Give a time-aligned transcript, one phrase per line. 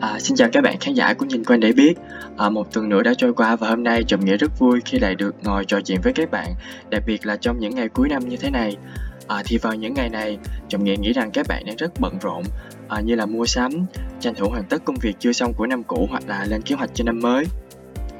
[0.00, 1.94] À, xin chào các bạn khán giả của Nhìn Quanh Để Biết.
[2.36, 4.98] À, Một tuần nữa đã trôi qua và hôm nay Trầm Nghĩa rất vui khi
[4.98, 6.54] lại được ngồi trò chuyện với các bạn
[6.90, 8.76] Đặc biệt là trong những ngày cuối năm như thế này.
[9.28, 12.18] À, Thì vào những ngày này Trầm Nghĩa nghĩ rằng các bạn đang rất bận
[12.18, 12.42] rộn
[12.88, 13.72] à, Như là mua sắm,
[14.20, 16.74] tranh thủ hoàn tất công việc chưa xong của năm cũ Hoặc là lên kế
[16.74, 17.44] hoạch cho năm mới.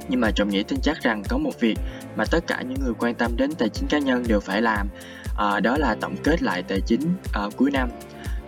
[0.09, 1.79] Nhưng mà Trầm Nghĩa tin chắc rằng có một việc
[2.17, 4.89] mà tất cả những người quan tâm đến tài chính cá nhân đều phải làm
[5.37, 7.01] à, Đó là tổng kết lại tài chính
[7.35, 7.89] à, cuối năm.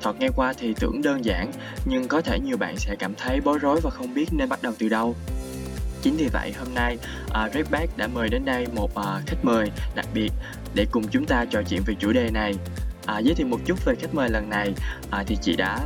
[0.03, 1.53] Thoạt nghe qua thì tưởng đơn giản,
[1.85, 4.63] nhưng có thể nhiều bạn sẽ cảm thấy bối rối và không biết nên bắt
[4.63, 5.15] đầu từ đâu.
[6.03, 6.99] Chính vì vậy hôm nay
[7.33, 10.31] à, uh, Redback đã mời đến đây một uh, khách mời đặc biệt
[10.75, 12.55] để cùng chúng ta trò chuyện về chủ đề này.
[13.19, 14.73] Uh, giới thiệu một chút về khách mời lần này
[15.21, 15.79] uh, thì chị đã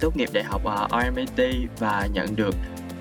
[0.00, 2.54] tốt nghiệp đại học uh, RMIT và nhận được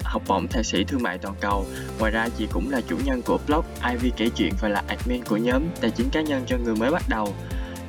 [0.04, 1.66] học bổng thạc sĩ thương mại toàn cầu.
[1.99, 5.23] Ngoài ra chị cũng là chủ nhân của blog Ivy kể chuyện và là admin
[5.23, 7.34] của nhóm tài chính cá nhân cho người mới bắt đầu.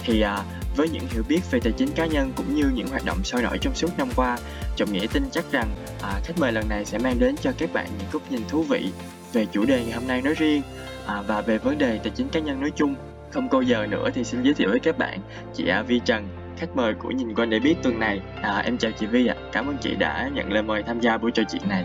[0.04, 3.04] Thì uh, với những hiểu biết về tài chính cá nhân cũng như những hoạt
[3.04, 4.38] động sôi nổi trong suốt năm qua,
[4.76, 5.68] Trọng Nghĩa tin chắc rằng
[6.02, 8.62] à, khách mời lần này sẽ mang đến cho các bạn những góc nhìn thú
[8.62, 8.90] vị
[9.32, 10.62] về chủ đề ngày hôm nay nói riêng
[11.06, 12.94] à, và về vấn đề tài chính cá nhân nói chung.
[13.30, 15.18] Không câu giờ nữa thì xin giới thiệu với các bạn
[15.54, 18.20] chị à, Vi Trần, khách mời của Nhìn Quanh Để Biết tuần này.
[18.42, 19.48] À, em chào chị Vi ạ, à.
[19.52, 21.84] cảm ơn chị đã nhận lời mời tham gia buổi trò chuyện này.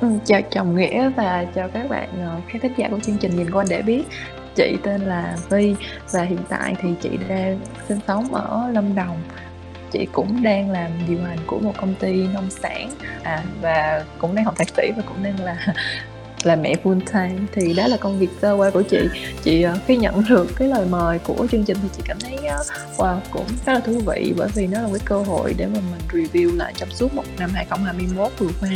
[0.00, 3.36] Ừ, chào chồng Nghĩa và chào các bạn ờ, khán thính giả của chương trình
[3.36, 4.04] Nhìn Quanh Để Biết
[4.54, 5.74] chị tên là Vi
[6.12, 9.22] và hiện tại thì chị đang sinh sống ở Lâm Đồng.
[9.90, 12.90] Chị cũng đang làm điều hành của một công ty nông sản
[13.22, 15.56] à, và cũng đang học thạc sĩ và cũng đang là
[16.46, 18.98] là mẹ full time thì đó là công việc sơ qua của chị.
[19.42, 22.36] Chị ờ, khi nhận được cái lời mời của chương trình thì chị cảm thấy
[22.36, 22.62] ờ,
[22.96, 25.66] wow, cũng rất là thú vị bởi vì nó là một cái cơ hội để
[25.66, 28.70] mà mình review lại trong suốt một năm 2021 vừa qua.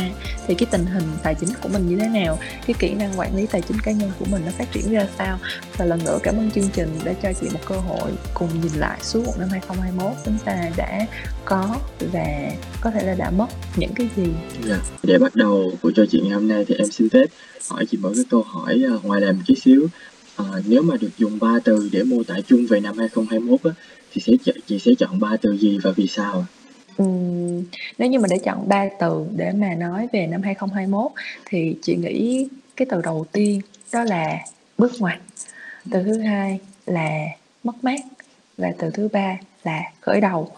[0.47, 3.35] Thì cái tình hình tài chính của mình như thế nào cái kỹ năng quản
[3.35, 5.39] lý tài chính cá nhân của mình nó phát triển ra sao.
[5.77, 8.73] Và lần nữa cảm ơn chương trình đã cho chị một cơ hội cùng nhìn
[8.75, 11.05] lại suốt một năm 2021 chúng ta đã
[11.49, 13.47] có và có thể là đã mất
[13.77, 14.65] những cái gì yeah.
[14.67, 14.77] Dạ.
[15.03, 17.25] để bắt đầu buổi trò chuyện ngày hôm nay thì em xin phép
[17.69, 19.87] hỏi chị một cái câu hỏi uh, ngoài làm chút xíu
[20.41, 23.71] uh, nếu mà được dùng ba từ để mô tả chung về năm 2021 á,
[24.13, 26.45] thì sẽ chị sẽ chọn ba từ gì và vì sao
[27.03, 27.63] Uhm,
[27.97, 31.11] nếu như mà để chọn ba từ để mà nói về năm 2021
[31.45, 33.61] thì chị nghĩ cái từ đầu tiên
[33.93, 34.37] đó là
[34.77, 35.19] bước ngoặt
[35.91, 37.09] từ thứ hai là
[37.63, 37.99] mất mát
[38.57, 40.51] và từ thứ ba là khởi đầu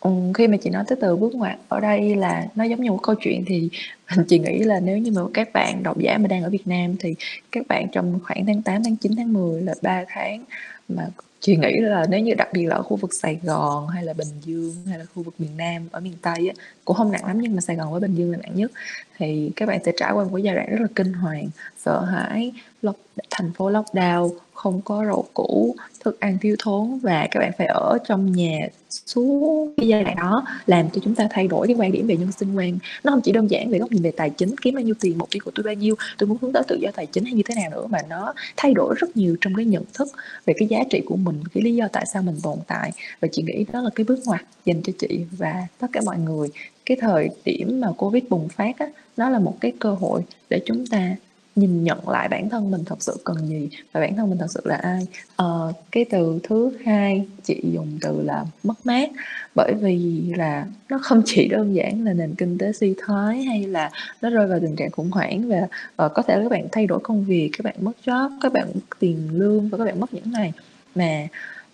[0.00, 2.90] Ừ, khi mà chị nói tới từ bước ngoặt ở đây là nó giống như
[2.90, 3.68] một câu chuyện thì
[4.28, 6.96] chị nghĩ là nếu như mà các bạn độc giả mà đang ở Việt Nam
[7.00, 7.14] thì
[7.52, 10.44] các bạn trong khoảng tháng 8, tháng 9, tháng 10 là 3 tháng
[10.88, 11.08] mà
[11.40, 14.12] chị nghĩ là nếu như đặc biệt là ở khu vực Sài Gòn hay là
[14.12, 17.26] Bình Dương hay là khu vực miền Nam ở miền Tây á, cũng không nặng
[17.26, 18.70] lắm nhưng mà Sài Gòn với Bình Dương là nặng nhất
[19.20, 21.48] thì các bạn sẽ trải qua một cái giai đoạn rất là kinh hoàng
[21.84, 22.98] sợ hãi lock,
[23.30, 27.66] thành phố lockdown không có rau củ thức ăn thiếu thốn và các bạn phải
[27.66, 31.76] ở trong nhà suốt cái giai đoạn đó làm cho chúng ta thay đổi cái
[31.78, 32.78] quan điểm về nhân sinh quan.
[33.04, 35.18] Nó không chỉ đơn giản về góc nhìn về tài chính kiếm bao nhiêu tiền
[35.18, 37.32] mục tiêu của tôi bao nhiêu tôi muốn hướng tới tự do tài chính hay
[37.32, 40.08] như thế nào nữa mà nó thay đổi rất nhiều trong cái nhận thức
[40.46, 42.92] về cái giá trị của mình cái lý do tại sao mình tồn tại.
[43.20, 46.18] Và chị nghĩ đó là cái bước ngoặt dành cho chị và tất cả mọi
[46.18, 46.48] người
[46.90, 48.86] cái thời điểm mà covid bùng phát á
[49.16, 51.16] nó là một cái cơ hội để chúng ta
[51.56, 54.46] nhìn nhận lại bản thân mình thật sự cần gì và bản thân mình thật
[54.50, 55.06] sự là ai.
[55.36, 59.10] Ờ, cái từ thứ hai chị dùng từ là mất mát
[59.54, 63.66] bởi vì là nó không chỉ đơn giản là nền kinh tế suy thoái hay
[63.66, 63.90] là
[64.22, 65.68] nó rơi vào tình trạng khủng hoảng và
[66.06, 68.52] uh, có thể là các bạn thay đổi công việc các bạn mất job các
[68.52, 70.52] bạn mất tiền lương và các bạn mất những này
[70.94, 71.26] mà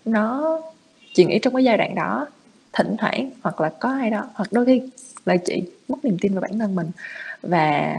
[0.04, 0.58] nó
[1.14, 2.26] chị nghĩ trong cái giai đoạn đó
[2.72, 4.82] thỉnh thoảng hoặc là có ai đó hoặc đôi khi
[5.26, 6.90] là chị mất niềm tin vào bản thân mình.
[7.42, 7.96] Và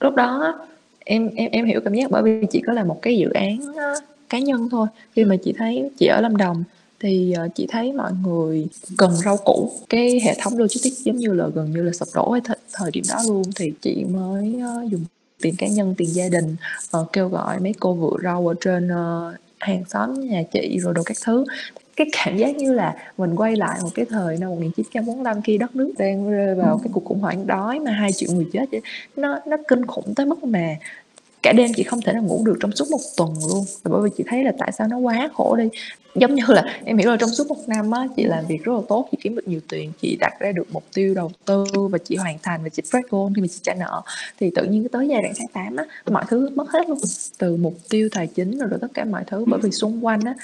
[0.00, 0.58] lúc đó
[1.04, 3.74] em em em hiểu cảm giác bởi vì chị có là một cái dự án
[3.76, 3.94] ờ,
[4.28, 4.88] cá nhân thôi.
[5.12, 6.64] Khi mà chị thấy chị ở lâm đồng
[7.00, 9.70] thì ờ, chị thấy mọi người cần rau củ.
[9.88, 12.90] Cái hệ thống logistics giống như là gần như là sụp đổ ở th- thời
[12.90, 13.42] điểm đó luôn.
[13.56, 15.04] Thì chị mới uh, dùng
[15.42, 16.56] tiền cá nhân tiền gia đình
[16.96, 20.94] uh, kêu gọi mấy cô vựa rau ở trên uh, hàng xóm nhà chị rồi
[20.94, 21.44] đồ các thứ
[21.96, 25.76] cái cảm giác như là mình quay lại một cái thời năm 1945 khi đất
[25.76, 28.66] nước đang rơi vào cái cuộc khủng hoảng đói mà hai triệu người chết
[29.16, 30.76] nó nó kinh khủng tới mức mà
[31.42, 33.64] cả đêm chị không thể nào ngủ được trong suốt một tuần luôn.
[33.84, 35.68] Bởi vì chị thấy là tại sao nó quá khổ đi.
[36.14, 38.72] Giống như là em hiểu là trong suốt một năm á chị làm việc rất
[38.72, 41.64] là tốt chị kiếm được nhiều tiền chị đặt ra được mục tiêu đầu tư
[41.90, 44.02] và chị hoàn thành và chị break goal khi mà chị trả nợ
[44.40, 46.98] thì tự nhiên tới giai đoạn tháng 8 á mọi thứ mất hết luôn.
[47.38, 50.20] Từ mục tiêu tài chính rồi, rồi tất cả mọi thứ bởi vì xung quanh
[50.20, 50.34] á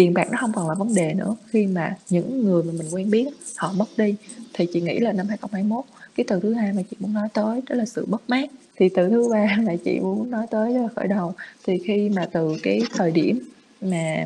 [0.00, 1.36] tiền bạc nó không còn là vấn đề nữa.
[1.50, 4.14] Khi mà những người mà mình quen biết họ mất đi
[4.54, 7.60] thì chị nghĩ là năm 2021 cái từ thứ hai mà chị muốn nói tới
[7.68, 8.50] đó là sự mất mát.
[8.76, 11.34] Thì từ thứ ba là chị muốn nói tới đó là khởi đầu.
[11.66, 13.38] Thì khi mà từ cái thời điểm
[13.80, 14.24] mà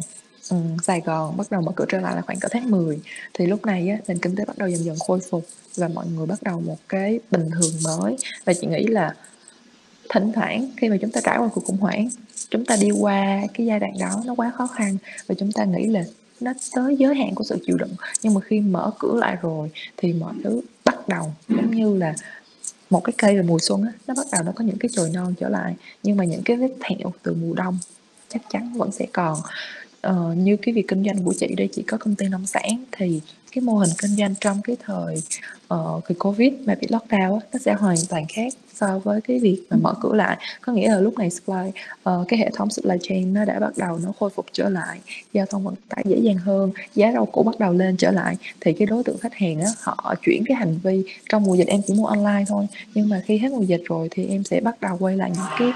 [0.51, 3.01] ừm, Sài Gòn bắt đầu mở cửa trở lại là khoảng cỡ tháng 10
[3.35, 6.07] thì lúc này á, nền kinh tế bắt đầu dần dần khôi phục và mọi
[6.17, 8.17] người bắt đầu một cái bình thường mới.
[8.45, 9.15] Và chị nghĩ là
[10.11, 12.09] thỉnh thoảng khi mà chúng ta trải qua cuộc khủng hoảng
[12.51, 14.97] chúng ta đi qua cái giai đoạn đó nó quá khó khăn
[15.27, 16.05] và chúng ta nghĩ là
[16.41, 17.95] nó tới giới hạn của sự chịu đựng.
[18.23, 22.15] Nhưng mà khi mở cửa lại rồi thì mọi thứ bắt đầu giống như là
[22.91, 25.11] một cái cây về mùa xuân á nó bắt đầu nó có những cái chồi
[25.11, 25.75] non trở lại.
[26.03, 27.79] Nhưng mà những cái vết thẹo từ mùa đông
[28.29, 29.39] chắc chắn vẫn sẽ còn.
[30.01, 32.85] Ờ, như cái việc kinh doanh của chị đây chị có công ty nông sản
[32.93, 33.21] thì
[33.55, 35.23] cái mô hình kinh doanh trong cái thời
[35.75, 39.39] uh, cái covid mà bị lockdown á, nó sẽ hoàn toàn khác so với cái
[39.39, 40.39] việc mà mở cửa lại.
[40.61, 41.71] Có nghĩa là lúc này supply
[42.11, 45.01] uh, cái hệ thống supply chain nó đã bắt đầu nó khôi phục trở lại
[45.33, 48.37] giao thông vận tải dễ dàng hơn giá rau củ bắt đầu lên trở lại
[48.61, 51.69] thì cái đối tượng khách hàng á, họ chuyển cái hành vi trong mùa dịch
[51.69, 54.61] em chỉ mua online thôi nhưng mà khi hết mùa dịch rồi thì em sẽ
[54.61, 55.69] bắt đầu quay lại những cái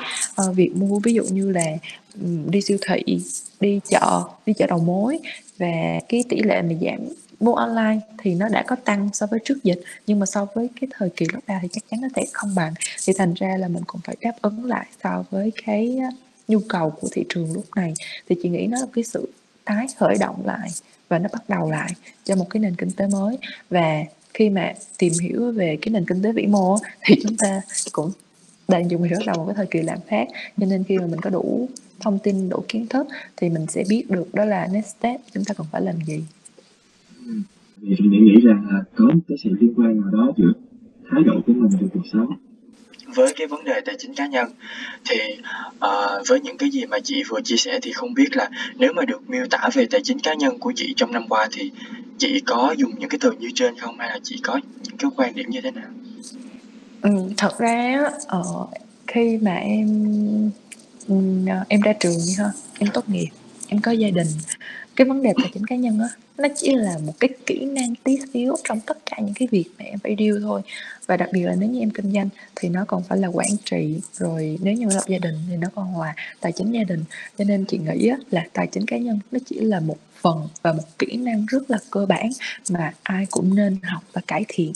[0.49, 0.99] uh, việc mua.
[0.99, 1.67] Ví dụ như là
[2.23, 3.21] um, đi siêu thị
[3.61, 5.19] đi chợ đi chợ đầu mối
[5.59, 6.99] và cái tỷ lệ mà giảm
[7.41, 10.69] mua online thì nó đã có tăng so với trước dịch, nhưng mà so với
[10.81, 12.75] cái thời kỳ lockdown thì chắc chắn nó sẽ không bằng.
[13.07, 16.17] Thì thành ra là mình cũng phải đáp ứng lại so với cái ờ,
[16.49, 17.95] nhu cầu của thị trường lúc này.
[18.29, 19.33] Thì chị nghĩ nó là cái sự
[19.65, 20.69] tái khởi động lại
[21.09, 21.93] và nó bắt đầu lại
[22.25, 23.39] cho một cái nền kinh tế mới.
[23.71, 24.05] Và
[24.35, 27.61] khi mà tìm hiểu về cái nền kinh tế vĩ mô thì chúng ta
[27.93, 28.13] cũng
[28.69, 30.29] đang dùng hiểu đầu một cái thời kỳ lạm phát.
[30.61, 31.69] Cho nên khi mà mình có đủ
[32.01, 33.07] thông tin, đủ kiến thức
[33.37, 36.25] thì mình sẽ biết được đó là next step chúng ta cần phải làm gì
[37.81, 40.53] vì thì nghĩ rằng là có một cái sự liên quan nào đó giữa
[41.11, 42.33] thái độ của mình về cuộc sống
[43.15, 44.49] với cái vấn đề tài chính cá nhân
[45.05, 45.17] thì
[45.71, 48.93] uh, với những cái gì mà chị vừa chia sẻ thì không biết là nếu
[48.93, 51.71] mà được miêu tả về tài chính cá nhân của chị trong năm qua thì
[52.19, 55.11] chị có dùng những cái từ như trên không hay là chị có những cái
[55.17, 55.89] quan điểm như thế nào?
[57.03, 58.71] Ừ, thật ra uh,
[59.07, 60.51] khi mà em
[61.69, 62.45] em ra trường ha
[62.79, 63.29] em tốt nghiệp
[63.69, 64.27] em có gia đình
[64.97, 67.95] cái vấn đề tài chính cá nhân á nó chỉ là một cái kỹ năng
[67.95, 70.63] tí xíu trong tất cả những cái việc mà em phải deal thôi.
[71.07, 73.51] Và đặc biệt là nếu như em kinh doanh thì nó còn phải là quản
[73.65, 77.05] trị, rồi nếu như lập gia đình thì nó còn là tài chính gia đình.
[77.39, 80.73] Cho nên chị nghĩ là tài chính cá nhân nó chỉ là một phần và
[80.73, 82.31] một kỹ năng rất là cơ bản
[82.71, 84.73] mà ai cũng nên học và cải thiện.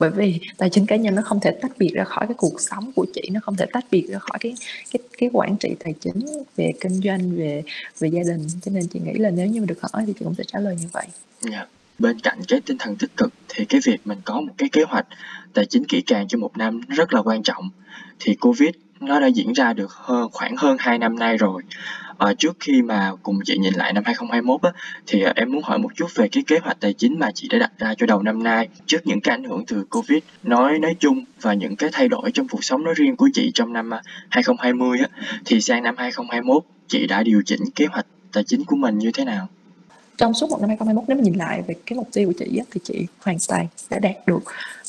[0.00, 2.60] Bởi vì tài chính cá nhân nó không thể tách biệt ra khỏi cái cuộc
[2.60, 4.54] sống của chị, nó không thể tách biệt ra khỏi cái
[4.92, 7.62] cái cái quản trị tài chính về kinh doanh, về
[7.98, 8.46] về gia đình.
[8.62, 10.58] Cho nên chị nghĩ là nếu như mà được hỏi thì chị cũng sẽ trả
[10.58, 11.06] lời như vậy
[11.50, 11.68] yeah.
[11.98, 14.82] Bên cạnh cái tinh thần tích cực thì cái việc mình có một cái kế
[14.82, 15.06] hoạch
[15.54, 17.70] tài chính kỹ càng cho một năm rất là quan trọng
[18.18, 18.70] thì covid
[19.00, 21.62] nó đã diễn ra được hơn khoảng hơn 2 năm nay rồi
[22.18, 24.70] à, trước khi mà cùng chị nhìn lại năm 2021 á,
[25.06, 27.48] thì ờ, em muốn hỏi một chút về cái kế hoạch tài chính mà chị
[27.48, 30.78] đã đặt ra cho đầu năm nay trước những cái ảnh hưởng từ Covid nói
[30.78, 33.72] nói chung và những cái thay đổi trong cuộc sống nói riêng của chị trong
[33.72, 35.08] năm ờ, 2020 á,
[35.44, 39.10] thì sang năm 2021 chị đã điều chỉnh kế hoạch tài chính của mình như
[39.14, 39.48] thế nào?
[40.18, 42.58] Trong suốt một năm 2021 nếu mà nhìn lại về cái mục tiêu của chị
[42.58, 44.40] á, thì chị hoàn toàn đã đạt được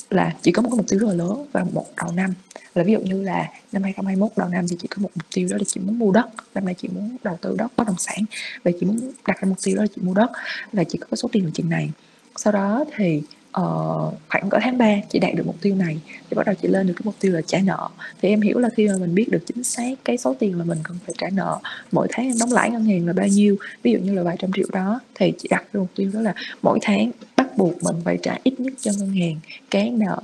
[0.10, 2.34] là chỉ có một cái mục tiêu rất là lớn vào một đầu năm.
[2.76, 5.48] Là ví dụ như là năm 2021 đầu năm thì chị có một mục tiêu
[5.52, 6.30] đó là chị muốn mua đất.
[6.56, 8.20] Năm nay chị muốn đầu tư đất bất động sản.
[8.64, 10.30] Và chị muốn đặt ra mục tiêu đó là chị mua đất.
[10.74, 11.90] Và chị có cái số tiền là chừng này.
[12.36, 16.00] Sau đó thì uh, khoảng cỡ tháng 3 chị đạt được mục tiêu này
[16.30, 17.90] thì bắt đầu chị lên được cái mục tiêu là trả nợ.
[18.22, 20.66] Thì em hiểu là khi mà mình biết được chính xác cái số tiền mà
[20.66, 21.60] mình cần phải trả nợ
[21.92, 24.36] mỗi tháng em đóng lãi ngân hàng là bao nhiêu ví dụ như là vài
[24.40, 27.84] trăm triệu đó thì chị đặt cái mục tiêu đó là mỗi tháng bắt buộc
[27.84, 29.40] mình phải trả ít nhất cho ngân hàng
[29.72, 30.22] cái nợ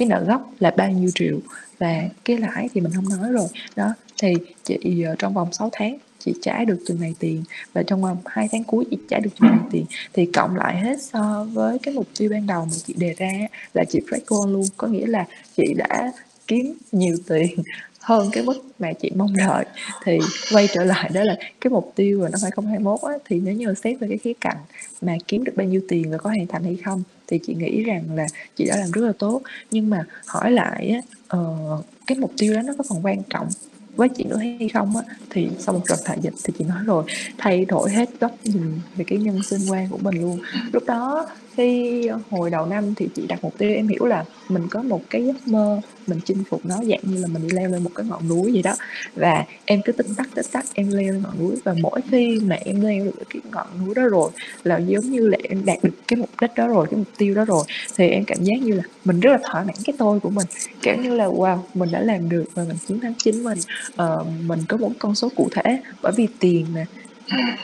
[0.00, 1.38] cái nợ gốc là bao nhiêu triệu
[1.78, 3.46] và cái lãi thì mình không nói rồi.
[3.76, 4.34] Đó, thì
[4.64, 8.16] chị ờ, trong vòng 6 tháng chị trả được chừng này tiền và trong vòng
[8.26, 9.84] hai tháng cuối chị trả được chừng này tiền.
[10.12, 13.30] Thì cộng lại hết so với cái mục tiêu ban đầu mà chị đề ra
[13.74, 14.64] là chị break goal luôn.
[14.76, 16.12] Có nghĩa là chị đã
[16.46, 17.56] kiếm nhiều tiền
[18.00, 19.64] hơn cái mức mà chị mong đợi.
[20.04, 20.18] Thì
[20.52, 23.74] quay trở lại đó là cái mục tiêu vào năm 2021 á, thì nếu như
[23.74, 24.56] xét về cái khía cạnh
[25.02, 27.82] mà kiếm được bao nhiêu tiền và có hoàn thành hay không thì chị nghĩ
[27.82, 28.26] rằng là
[28.56, 29.42] chị đã làm rất là tốt.
[29.70, 31.00] Nhưng mà hỏi lại á,
[31.38, 33.48] uh, cái mục tiêu đó nó có còn quan trọng
[33.96, 36.78] với chị nữa hay không á thì sau một đợt đại dịch thì chị nói
[36.84, 37.04] rồi
[37.38, 40.38] thay đổi hết góc nhìn về cái nhân sinh quan của mình luôn.
[40.72, 41.26] Lúc đó
[41.60, 45.02] khi hồi đầu năm thì chị đặt mục tiêu em hiểu là mình có một
[45.10, 48.06] cái giấc mơ mình chinh phục nó dạng như là mình leo lên một cái
[48.06, 48.74] ngọn núi gì đó.
[49.14, 51.56] Và em cứ tích tắc tích tắc em leo lên ngọn núi.
[51.64, 54.30] Và mỗi khi mà em leo được cái ngọn núi đó rồi
[54.64, 57.34] là giống như là em đạt được cái mục đích đó rồi cái mục tiêu
[57.34, 57.64] đó rồi
[57.96, 60.46] thì em cảm giác như là mình rất là thỏa mãn cái tôi của mình.
[60.82, 63.58] Kiểu như là wow mình đã làm được và mình chiến thắng chính mình.
[64.02, 65.82] Uh, mình có một con số cụ thể.
[66.02, 66.86] Bởi vì tiền mà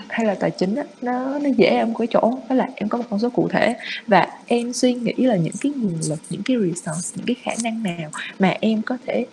[0.09, 2.39] hay là tài chính á, nó nó dễ em có cái chỗ.
[2.49, 3.77] Đó là em có một con số cụ thể.
[4.07, 7.53] Và em suy nghĩ là những cái nguồn lực những cái resource những cái khả
[7.65, 9.27] năng nào mà em có thể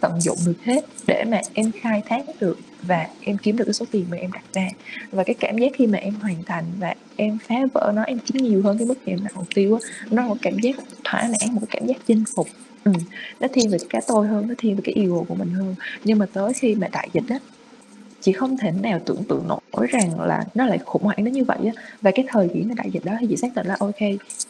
[0.00, 3.74] tận dụng được hết để mà em khai thác được và em kiếm được cái
[3.74, 4.68] số tiền mà em đặt ra.
[5.10, 8.18] Và cái cảm giác khi mà em hoàn thành và em phá vỡ nó em
[8.18, 10.76] kiếm nhiều hơn cái mức em đặt mục tiêu á nó là một cảm giác
[11.04, 12.48] thỏa mãn một cái cảm giác chinh phục.
[12.84, 12.92] Ừ.
[13.40, 15.74] nó thiên về cái tôi hơn nó thiên về cái ego của mình hơn.
[16.04, 17.38] Nhưng mà tới khi mà đại dịch á
[18.20, 21.44] chị không thể nào tưởng tượng nổi rằng là nó lại khủng hoảng đến như
[21.44, 21.82] vậy á.
[22.02, 23.98] Và cái thời điểm đại dịch đó thì chị xác định là ok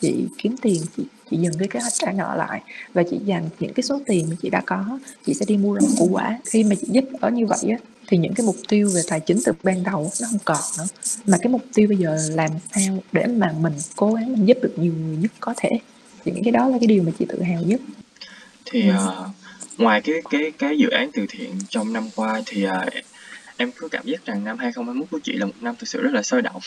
[0.00, 2.62] chị kiếm tiền chị chị dừng cái kế hoạch trả nợ lại.
[2.94, 5.78] Và chị dành những cái số tiền mà chị đã có chị sẽ đi mua
[5.80, 6.38] rau củ quả.
[6.44, 7.76] Khi mà chị giúp ở như vậy á
[8.08, 10.84] thì những cái mục tiêu về tài chính từ ban đầu nó không còn nữa.
[11.26, 14.58] Mà cái mục tiêu bây giờ làm sao để mà mình cố gắng mình giúp
[14.62, 15.70] được nhiều người nhất có thể?
[16.24, 17.80] Thì những cái đó là cái điều mà chị tự hào nhất.
[18.64, 19.26] Thì uh,
[19.78, 22.72] ngoài cái cái cái dự án từ thiện trong năm qua thì uh,
[23.60, 26.12] em có cảm giác rằng năm 2021 của chị là một năm thực sự rất
[26.12, 26.60] là sôi động.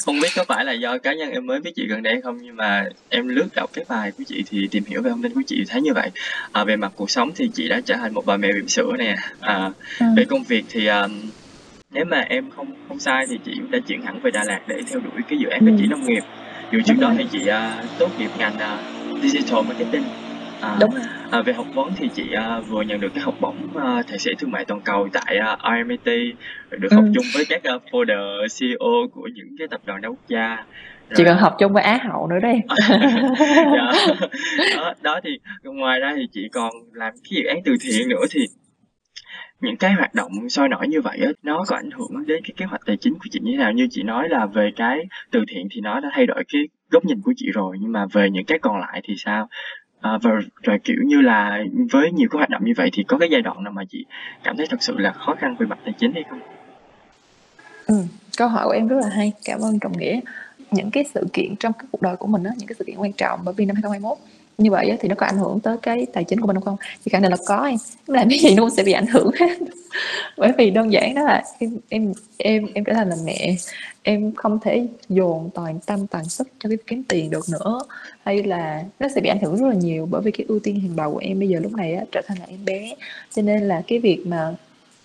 [0.00, 2.38] Không biết có phải là do cá nhân em mới biết chị gần đây không
[2.42, 5.34] nhưng mà em lướt đọc cái bài của chị thì tìm hiểu về thông tin
[5.34, 6.10] của chị thấy như vậy.
[6.52, 8.92] À, về mặt cuộc sống thì chị đã trở thành một bà mẹ bỉm sữa
[8.98, 9.16] nè.
[9.40, 10.06] À, ừ.
[10.16, 11.20] về công việc thì um,
[11.90, 14.76] nếu mà em không không sai thì chị đã chuyển hẳn về Đà Lạt để
[14.90, 15.66] theo đuổi cái dự án ừ.
[15.66, 16.22] phát triển nông nghiệp.
[16.72, 20.04] Dù trước đó thì chị uh, tốt nghiệp ngành uh, digital marketing
[20.64, 21.04] À, Đúng rồi.
[21.30, 24.20] à, về học vấn thì chị à, vừa nhận được cái học bổng à, thạc
[24.20, 26.04] sĩ thương mại toàn cầu tại à, RMIT
[26.70, 27.10] rồi được học Ừ.
[27.14, 30.64] chung với các à, founder CEO của những cái tập đoàn đa quốc gia
[31.14, 32.60] Chị rồi còn học chung với Á hậu nữa đấy.
[33.76, 33.92] dạ.
[34.76, 38.24] đó, đó thì ngoài ra thì chị còn làm cái dự án từ thiện nữa
[38.30, 38.46] thì
[39.60, 42.54] những cái hoạt động sôi nổi như vậy á nó có ảnh hưởng đến cái
[42.56, 45.00] kế hoạch tài chính của chị như thế nào như chị nói là về cái
[45.30, 48.06] từ thiện thì nó đã thay đổi cái góc nhìn của chị rồi nhưng mà
[48.12, 49.48] về những cái còn lại thì sao
[50.04, 50.30] À, và
[50.62, 53.40] rồi, kiểu như là, với nhiều cái hoạt động như vậy thì có cái giai
[53.42, 54.04] đoạn nào mà chị
[54.42, 56.40] cảm thấy thật sự là khó khăn về mặt tài chính hay không?
[57.86, 57.94] ừ,
[58.36, 60.20] câu hỏi của em rất là hay, cảm ơn Trọng Nghĩa.
[60.70, 62.96] Những cái sự kiện trong cái cuộc đời của mình á, những cái sự kiện
[62.98, 64.18] quan trọng bởi vì năm 2021
[64.58, 66.76] như vậy thì nó có ảnh hưởng tới cái tài chính của mình không?
[67.04, 69.30] Thì khẳng định là có em, làm cái gì nó cũng sẽ bị ảnh hưởng
[69.40, 69.58] hết.
[70.36, 73.56] Bởi vì đơn giản đó là em em em em trở thành là mẹ,
[74.02, 77.80] em không thể dồn toàn tâm toàn sức cho cái kiếm tiền được nữa,
[78.24, 80.80] hay là nó sẽ bị ảnh hưởng rất là nhiều bởi vì cái ưu tiên
[80.80, 82.94] hàng đầu của em bây giờ lúc này á, trở thành là em bé.
[83.34, 84.54] Cho nên là cái việc mà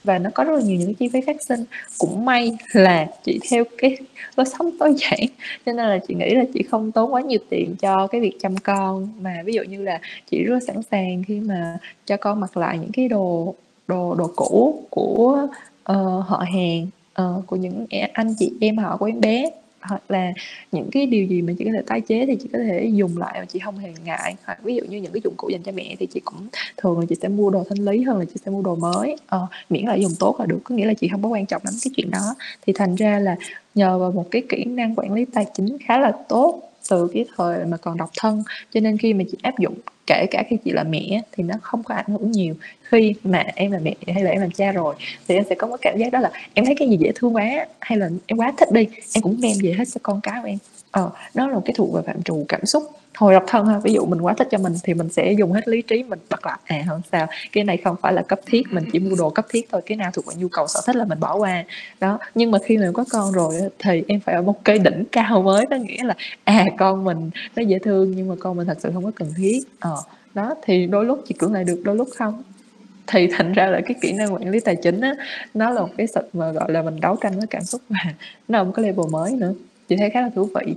[0.04, 1.66] và nó có rất là nhiều những cái chi phí phát sinh.
[1.98, 3.98] Cũng may là chị theo cái
[4.36, 5.20] lối sống tối giản.
[5.66, 8.38] Cho nên là chị nghĩ là chị không tốn quá nhiều tiền cho cái việc
[8.42, 9.10] chăm con.
[9.22, 10.00] Mà ví dụ như là
[10.32, 13.56] chị rất là sẵn sàng khi mà cho con mặc lại những cái đồ
[13.88, 15.48] đồ đồ cũ của
[15.92, 16.88] uh, họ hàng
[17.22, 19.50] uh, của những anh chị em họ của em bé
[19.82, 20.34] hoặc là
[20.72, 23.18] những cái điều gì mà chị có thể tái chế thì chị có thể dùng
[23.18, 24.36] lại mà chị không hề ngại.
[24.46, 27.00] Hoặc ví dụ như những cái dụng cụ dành cho mẹ thì chị cũng thường
[27.00, 29.16] là chị sẽ mua đồ thanh lý hơn là chị sẽ mua đồ mới.
[29.28, 31.62] Ờ, miễn là dùng tốt là được có nghĩa là chị không có quan trọng
[31.66, 32.36] lắm cái chuyện đó.
[32.68, 33.36] Thì thành ra là
[33.76, 37.26] nhờ vào một cái kỹ năng quản lý tài chính khá là tốt từ cái
[37.38, 39.76] thời mà còn độc thân cho nên khi mà chị áp dụng
[40.10, 42.56] kể cả khi chị là mẹ thì nó không có ảnh hưởng nhiều.
[42.84, 44.96] Khi mà em là mẹ hay là em làm cha rồi,
[45.28, 47.36] thì em sẽ có cái cảm giác đó là em thấy cái gì dễ thương
[47.36, 50.40] quá, hay là em quá thích đi, em cũng đem về hết cho con cái
[50.42, 50.58] của em.
[50.92, 52.84] Ờ đó là một cái thuộc về phạm trù cảm xúc
[53.20, 53.80] hồi độc thân ha.
[53.84, 56.20] Ví dụ mình quá thích cho mình thì mình sẽ dùng hết lý trí mình.
[56.30, 59.16] Bật lại à không sao, cái này không phải là cấp thiết, mình chỉ mua
[59.16, 59.82] đồ cấp thiết thôi.
[59.86, 61.64] Cái nào thuộc về nhu cầu, sở thích là mình bỏ qua.
[62.00, 65.04] Đó, nhưng mà khi mà có con rồi thì em phải ở một cái đỉnh
[65.12, 65.66] cao mới.
[65.70, 68.90] Có nghĩa là à con mình nó dễ thương, nhưng mà con mình thật sự
[68.94, 69.60] không có cần thiết.
[69.80, 69.96] Ờ
[70.34, 72.44] đó, thì đôi lúc chị cưỡng lại được, đôi lúc không.
[73.08, 75.14] Thì thành ra là cái kỹ năng quản lý tài chính á,
[75.54, 78.14] nó là một cái sự mà, gọi là, mình đấu tranh với cảm xúc và
[78.48, 79.54] nó là một cái level mới nữa.
[79.90, 80.76] Chị thấy khá là thú vị.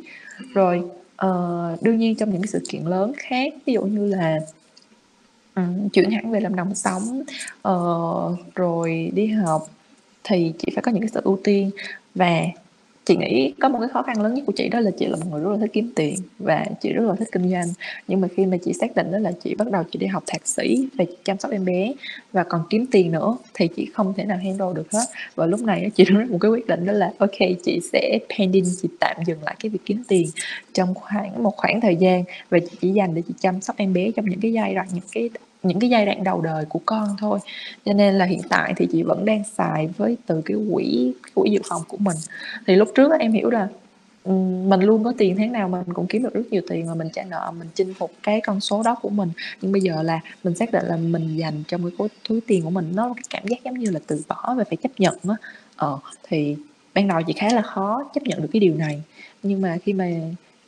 [0.54, 0.82] Rồi
[1.26, 4.38] uh, đương nhiên trong những cái sự kiện lớn khác ví dụ như là
[5.55, 7.23] um, chuyển hẳn về làm đồng sống
[7.69, 9.67] uh, rồi đi học
[10.25, 11.71] thì chị phải có những cái sự ưu tiên.
[12.14, 12.41] Và
[13.04, 15.16] chị nghĩ có một cái khó khăn lớn nhất của chị đó là chị là
[15.16, 17.66] một người rất là thích kiếm tiền và chị rất là thích kinh doanh.
[18.09, 20.23] Nhưng mà khi mà chị xác định đó là chị bắt đầu chị đi học
[20.26, 21.92] thạc sĩ về chăm sóc em bé
[22.32, 25.04] và còn kiếm tiền nữa thì chị không thể nào handle được hết.
[25.35, 28.18] Và lúc này chị đưa ra một cái quyết định đó là, ok, chị sẽ
[28.38, 30.28] pending, chị tạm dừng lại cái việc kiếm tiền
[30.73, 33.92] trong khoảng, một khoảng thời gian và chị chỉ dành để chị chăm sóc em
[33.92, 35.30] bé trong những cái giai đoạn, những cái
[35.62, 37.38] những cái giai đoạn đầu đời của con thôi.
[37.85, 41.50] Cho nên là hiện tại thì chị vẫn đang xài với từ cái quỹ quỹ
[41.50, 42.16] dự phòng của mình.
[42.66, 43.69] Thì lúc trước em hiểu là
[44.25, 44.33] ừ,
[44.66, 47.09] mình luôn có tiền, tháng nào mình cũng kiếm được rất nhiều tiền mà mình
[47.12, 49.28] trả nợ, mình chinh phục cái con số đó của mình.
[49.61, 52.71] Nhưng bây giờ là mình xác định là mình dành trong cái túi tiền của
[52.71, 55.35] mình, nó cái cảm giác giống như là từ bỏ và phải chấp nhận á.
[55.76, 56.57] Ờ thì
[56.95, 59.02] ban đầu chị khá là khó chấp nhận được cái điều này.
[59.42, 60.07] Nhưng mà khi mà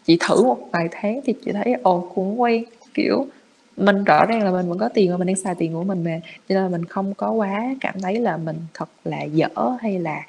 [0.06, 3.26] chị thử một vài tháng thì chị thấy, ồ, cũng quen, kiểu
[3.76, 6.04] mình rõ ràng là mình vẫn có tiền và mình đang xài tiền của mình
[6.04, 6.20] mà.
[6.48, 9.48] Cho nên là mình không có quá cảm thấy là mình thật là dở
[9.80, 10.22] hay là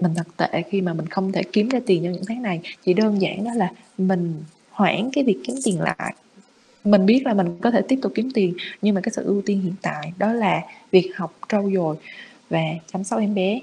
[0.00, 2.60] mình thật tệ khi mà mình không thể kiếm ra tiền trong những tháng này.
[2.84, 4.34] Chỉ đơn giản đó là mình
[4.70, 6.14] hoãn cái việc kiếm tiền lại.
[6.84, 9.42] Mình biết là mình có thể tiếp tục kiếm tiền nhưng mà cái sự ưu
[9.46, 11.96] tiên hiện tại đó là việc học trau dồi
[12.50, 12.62] và
[12.92, 13.60] chăm sóc em bé.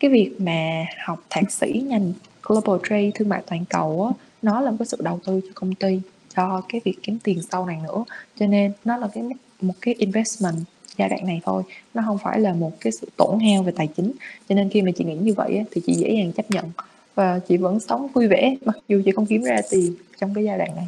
[0.00, 4.60] Cái việc mà học thạc sĩ ngành global trade thương mại toàn cầu đó, nó
[4.60, 6.00] là một cái sự đầu tư cho công ty
[6.36, 8.04] cho cái việc kiếm tiền sau này nữa.
[8.40, 9.24] Cho nên nó là cái
[9.60, 10.56] một cái investment
[10.96, 11.62] giai đoạn này thôi.
[11.94, 14.12] Nó không phải là một cái sự tổn hao về tài chính.
[14.48, 16.64] Cho nên khi mà chị nghĩ như vậy thì chị dễ dàng chấp nhận.
[17.14, 20.44] Và chị vẫn sống vui vẻ mặc dù chị không kiếm ra tiền trong cái
[20.44, 20.86] giai đoạn này.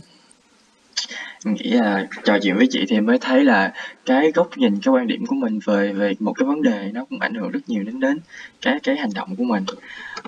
[1.44, 3.72] Nghĩ là trò chuyện với chị thì mới thấy là
[4.06, 7.04] cái góc nhìn cái quan điểm của mình về về một cái vấn đề nó
[7.04, 8.18] cũng ảnh hưởng rất nhiều đến đến
[8.62, 9.64] cái cái hành động của mình.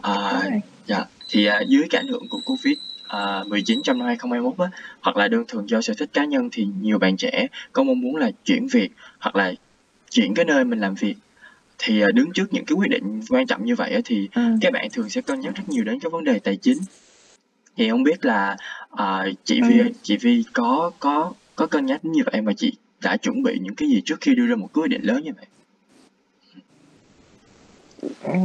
[0.02, 0.42] À,
[0.86, 2.74] dạ thì à, dưới cái ảnh hưởng của covid
[3.08, 6.48] à, 19 trong năm 2021 á, hoặc là đơn thuần do sở thích cá nhân
[6.52, 9.52] thì nhiều bạn trẻ có mong muốn là chuyển việc hoặc là
[10.10, 11.14] chuyển cái nơi mình làm việc
[11.78, 14.42] thì à, đứng trước những cái quyết định quan trọng như vậy á, thì ừ.
[14.60, 16.78] các bạn thường sẽ cân nhắc rất nhiều đến cái vấn đề tài chính
[17.76, 18.56] thì không biết là
[18.92, 18.98] uh,
[19.44, 19.88] chị Vi ừ.
[20.02, 22.72] chị Vi có có có cân nhắc như vậy mà chị
[23.02, 25.32] đã chuẩn bị những cái gì trước khi đưa ra một quyết định lớn như
[25.36, 25.46] vậy
[28.22, 28.38] ừ,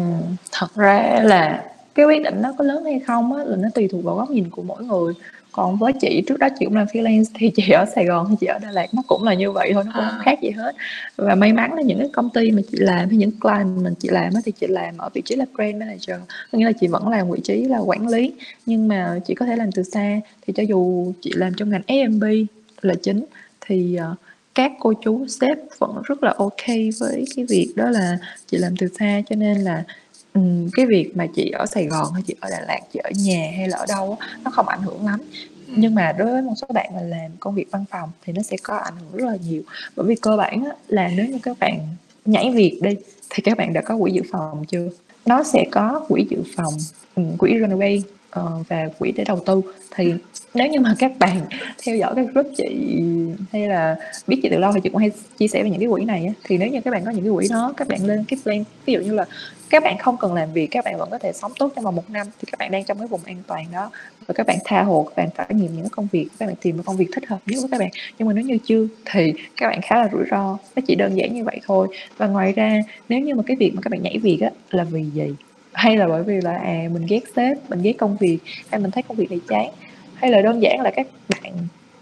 [0.52, 3.88] thật ra là cái quyết định nó có lớn hay không á là nó tùy
[3.88, 5.14] thuộc vào góc nhìn của mỗi người.
[5.52, 8.36] Còn với chị trước đó chị cũng làm freelance thì chị ở Sài Gòn hay
[8.40, 10.10] chị ở Đà Lạt nó cũng là như vậy thôi nó cũng à.
[10.10, 10.76] không khác gì hết.
[11.16, 13.94] Và may mắn là những cái công ty mà chị làm hay những client mình
[14.00, 16.18] chị làm thì chị làm ở vị trí là brand manager.
[16.52, 18.34] Có nghĩa là chị vẫn làm vị trí là quản lý
[18.66, 20.20] nhưng mà chị có thể làm từ xa.
[20.48, 22.24] Thì cho dù chị làm trong ngành F&B
[22.82, 23.26] là chính
[23.62, 24.18] thì uh,
[24.56, 26.68] các cô chú sếp vẫn rất là ok
[27.00, 28.18] với cái việc đó là
[28.48, 29.22] chị làm từ xa.
[29.30, 29.84] Cho nên là
[30.74, 33.52] Cái việc mà chị ở Sài Gòn hay chị ở Đà Lạt, chị ở nhà
[33.58, 35.22] hay là ở đâu nó không ảnh hưởng lắm.
[35.68, 38.42] Nhưng mà đối với một số bạn mà làm công việc văn phòng thì nó
[38.42, 39.62] sẽ có ảnh hưởng rất là nhiều.
[39.96, 41.80] Bởi vì cơ bản là nếu như các bạn
[42.26, 42.96] nhảy việc đi
[43.30, 44.90] thì các bạn đã có quỹ dự phòng chưa?
[45.26, 46.74] Nó sẽ có quỹ dự phòng,
[47.38, 49.62] quỹ runaway, ờ, và quỹ để đầu tư.
[49.96, 50.14] Thì
[50.54, 51.42] nếu như mà các bạn
[51.84, 53.00] theo dõi các group chị
[53.52, 53.96] hay là
[54.28, 56.26] biết chị từ lâu thì chị cũng hay chia sẻ về những cái quỹ này
[56.26, 58.40] á, thì nếu như các bạn có những cái quỹ đó, các bạn lên cái
[58.44, 59.26] plan ví dụ như là
[59.70, 61.96] các bạn không cần làm việc các bạn vẫn có thể sống tốt trong vòng
[61.96, 63.92] một năm thì các bạn đang trong cái vùng an toàn đó
[64.28, 66.78] và các bạn tha hồ các bạn trải nghiệm những công việc các bạn tìm
[66.78, 67.90] một công việc thích hợp nhất với các bạn
[68.20, 71.18] nhưng mà nếu như chưa thì các bạn khá là rủi ro nó chỉ đơn
[71.18, 74.04] giản như vậy thôi và ngoài ra nếu như mà cái việc mà các bạn
[74.04, 75.36] nhảy việc á là vì gì
[75.74, 78.38] hay là bởi vì là à mình ghét sếp mình ghét công việc
[78.70, 79.70] hay mình thấy công việc này chán
[80.22, 81.54] hay là đơn giản là các bạn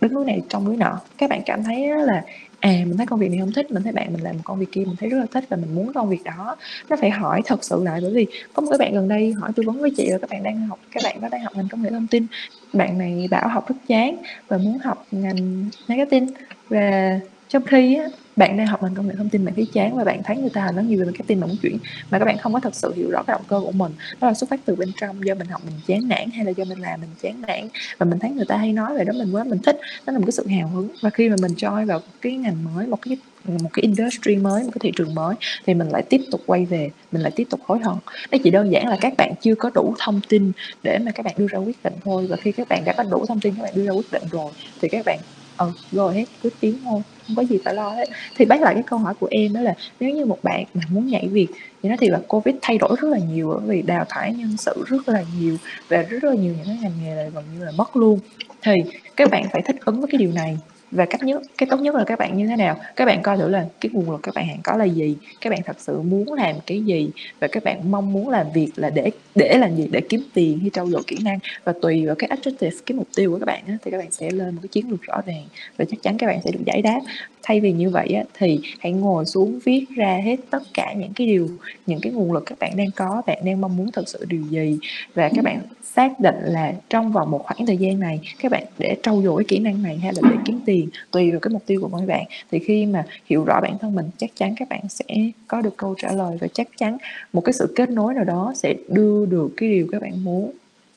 [0.01, 0.99] đứng núi này trong núi nọ.
[1.17, 2.23] Các bạn cảm thấy là
[2.59, 4.59] à mình thấy công việc này không thích mình thấy bạn mình làm một công
[4.59, 6.55] việc kia mình thấy rất là thích và mình muốn công việc đó.
[6.89, 9.51] Nó phải hỏi thật sự lại bởi vì có một cái bạn gần đây hỏi
[9.55, 11.67] tư vấn với chị là các bạn đang học các bạn đó đang học ngành
[11.71, 12.25] công nghệ thông tin.
[12.73, 16.27] Bạn này bảo học rất chán và muốn học ngành marketing.
[16.69, 18.05] Và trong khi á,
[18.39, 20.49] bạn đang học ngành công nghệ thông tin bạn thấy chán và bạn thấy người
[20.49, 21.77] ta nói nhiều về marketing mà muốn chuyển
[22.11, 23.91] mà các bạn không có thật sự hiểu rõ cái động cơ của mình.
[24.21, 26.51] Đó là xuất phát từ bên trong do mình học mình chán nản hay là
[26.51, 29.13] do mình làm mình chán nản và mình thấy người ta hay nói về đó
[29.13, 29.79] mình quá mình thích.
[30.05, 30.89] Đó là một cái sự hào hứng.
[31.01, 34.63] Và khi mà mình join vào cái ngành mới một cái một cái industry mới
[34.63, 37.47] một cái thị trường mới thì mình lại tiếp tục quay về mình lại tiếp
[37.49, 37.95] tục hối hận.
[38.31, 40.51] Nó chỉ đơn giản là các bạn chưa có đủ thông tin
[40.83, 42.27] để mà các bạn đưa ra quyết định thôi.
[42.29, 44.23] Và khi các bạn đã có đủ thông tin các bạn đưa ra quyết định
[44.31, 45.19] rồi thì các bạn
[45.57, 48.09] ừ, rồi hết cứ tiến thôi không có gì phải lo hết.
[48.35, 50.81] Thì bác lại cái câu hỏi của em đó là, nếu như một bạn mà
[50.89, 51.47] muốn nhảy việc
[51.83, 54.57] thì nó thì là covid thay đổi rất là nhiều bởi vì đào thải nhân
[54.57, 55.57] sự rất là nhiều
[55.89, 58.19] và rất là nhiều những cái ngành nghề này gần như là mất luôn.
[58.61, 58.73] Thì
[59.15, 60.57] các bạn phải thích ứng với cái điều này
[60.91, 62.79] và cách nhất cái tốt nhất là các bạn như thế nào?
[62.95, 65.15] Các bạn coi thử là cái nguồn lực các bạn hiện có là gì?
[65.41, 67.09] Các bạn thật sự muốn làm cái gì?
[67.39, 69.87] Và các bạn mong muốn làm việc là để để làm gì?
[69.91, 71.39] Để kiếm tiền hay trau dồi kỹ năng?
[71.63, 74.11] Và tùy vào cái objective cái mục tiêu của các bạn á, thì các bạn
[74.11, 75.43] sẽ lên một cái chiến lược rõ ràng.
[75.77, 76.99] Và chắc chắn các bạn sẽ được giải đáp.
[77.43, 81.13] Thay vì như vậy á, thì hãy ngồi xuống viết ra hết tất cả những
[81.15, 81.47] cái điều
[81.85, 84.41] những cái nguồn lực các bạn đang có bạn đang mong muốn thật sự điều
[84.49, 84.77] gì.
[85.13, 88.63] Và các bạn xác định là trong vòng một khoảng thời gian này các bạn
[88.77, 90.78] để trau dồi kỹ năng này hay là để kiếm tiền
[91.11, 92.23] tùy vào cái mục tiêu của mỗi bạn.
[92.51, 95.05] Thì khi mà hiểu rõ bản thân mình chắc chắn các bạn sẽ
[95.47, 96.97] có được câu trả lời và chắc chắn
[97.33, 100.51] một cái sự kết nối nào đó sẽ đưa được cái điều các bạn muốn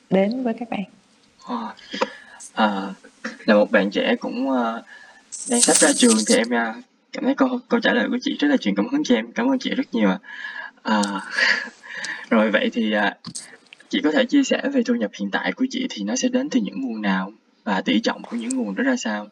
[0.09, 0.83] đến với các bạn.
[1.45, 1.73] Ờ,
[2.53, 2.93] à,
[3.45, 4.83] là một bạn trẻ cũng uh,
[5.49, 8.37] đang sắp ra trường thì em uh, cảm thấy câu câu trả lời của chị
[8.39, 9.31] rất là truyền cảm hứng cho em.
[9.31, 10.09] Cảm ơn chị rất nhiều
[10.83, 11.01] à,
[12.29, 13.33] rồi vậy thì uh,
[13.89, 16.27] chị có thể chia sẻ về thu nhập hiện tại của chị thì nó sẽ
[16.27, 17.31] đến từ những nguồn nào
[17.63, 19.27] và tỷ trọng của những nguồn đó ra sao?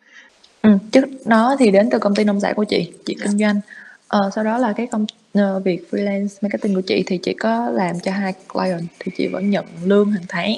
[0.62, 3.60] Ừ, trước đó thì đến từ công ty nông sản của chị, chị kinh doanh.
[4.08, 7.70] Ờ, sau đó là cái công ờ, việc freelance marketing của chị thì chị có
[7.70, 10.56] làm cho hai client thì chị vẫn nhận lương hàng tháng.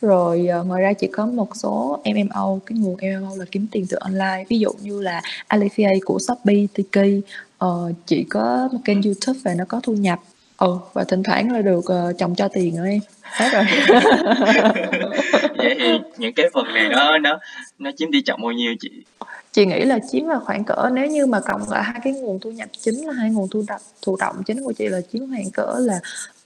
[0.00, 3.86] Rồi ờ, ngoài ra chị có một số MMO, cái nguồn MMO là kiếm tiền
[3.90, 7.22] từ online, ví dụ như là Alipay của Shopee, Tiki.
[7.58, 10.20] Ờ, chị có một kênh YouTube và nó có thu nhập.
[10.64, 13.00] Ừ, và thỉnh thoảng là được uh, chồng cho tiền nữa em.
[13.22, 13.64] Hết rồi.
[15.56, 17.38] vậy thì những cái phần này nó nó
[17.78, 18.90] nó chiếm đi trọng bao nhiêu chị
[19.52, 22.40] chị nghĩ là chiếm là khoảng cỡ nếu như mà cộng lại hai cái nguồn
[22.40, 25.22] thu nhập chính là hai nguồn thu nhập thụ động chính của chị là chiếm
[25.30, 26.00] khoảng cỡ là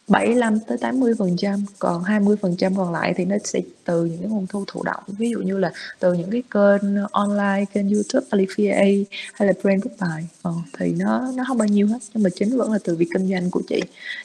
[0.09, 4.05] 75 tới 80 phần trăm còn 20 phần trăm còn lại thì nó sẽ từ
[4.05, 5.03] những cái nguồn thu thụ động.
[5.07, 9.85] Ví dụ như là từ những cái kênh online kênh YouTube Alifia hay là brand
[9.85, 10.29] book bài.
[10.42, 13.09] Ờ, thì nó nó không bao nhiêu hết nhưng mà chính vẫn là từ việc
[13.14, 13.83] kinh doanh của chị.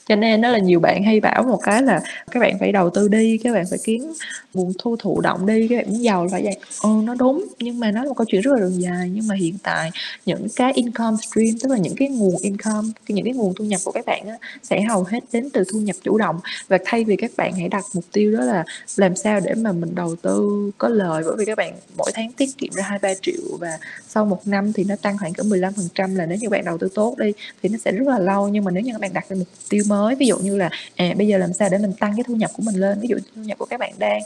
[0.07, 2.89] Cho nên đó là nhiều bạn hay bảo một cái là các bạn phải đầu
[2.89, 4.13] tư đi các bạn phải kiếm
[4.53, 6.57] nguồn thu thụ động đi các bạn muốn giàu là phải vậy.
[6.83, 9.09] Ừ, nó đúng nhưng mà nó là một câu chuyện rất là đường dài.
[9.13, 9.91] Nhưng mà hiện tại
[10.25, 13.81] những cái income stream tức là những cái nguồn income những cái nguồn thu nhập
[13.83, 16.39] của các bạn á, sẽ hầu hết đến từ thu nhập chủ động.
[16.67, 18.63] Và thay vì các bạn hãy đặt mục tiêu đó là
[18.97, 22.31] làm sao để mà mình đầu tư có lời, bởi vì các bạn mỗi tháng
[22.31, 25.43] tiết kiệm ra hai ba triệu và sau một năm thì nó tăng khoảng cỡ
[25.43, 27.33] 15 phần trăm là nếu như bạn đầu tư tốt đi
[27.63, 28.49] thì nó sẽ rất là lâu.
[28.49, 30.69] Nhưng mà nếu như các bạn đặt ra mục tiêu mới, ví dụ như là
[30.95, 33.07] à bây giờ làm sao để mình tăng cái thu nhập của mình lên, ví
[33.07, 34.21] dụ thu nhập của các bạn đang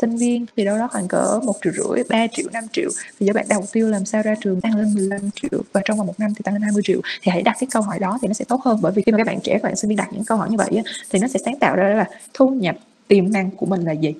[0.00, 2.90] sinh viên thì đâu đó khoảng cỡ một triệu rưỡi 3 triệu 5 triệu.
[3.20, 5.98] Thì giờ bạn đầu tiêu làm sao ra trường tăng lên 15 triệu và trong
[5.98, 7.00] vòng một năm thì tăng lên 20 triệu.
[7.22, 9.12] Thì hãy đặt cái câu hỏi đó thì nó sẽ tốt hơn bởi vì khi
[9.12, 10.82] mà các bạn trẻ các bạn sinh viên đặt những câu hỏi như vậy á,
[11.10, 12.76] thì nó sẽ sáng tạo ra là thu nhập
[13.08, 14.14] tiềm năng của mình là gì?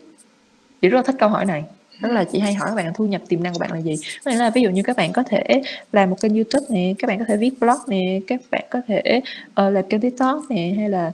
[0.83, 1.65] Chị rất là thích câu hỏi này.
[2.01, 3.97] Đó là chị hay hỏi các bạn thu nhập tiềm năng của bạn là gì?
[4.25, 5.63] Có nghĩa là ví dụ như các bạn có thể
[5.93, 8.81] làm một kênh youtube nè các bạn có thể viết blog nè các bạn có
[8.89, 11.13] thể uh, làm kênh tiktok nè hay là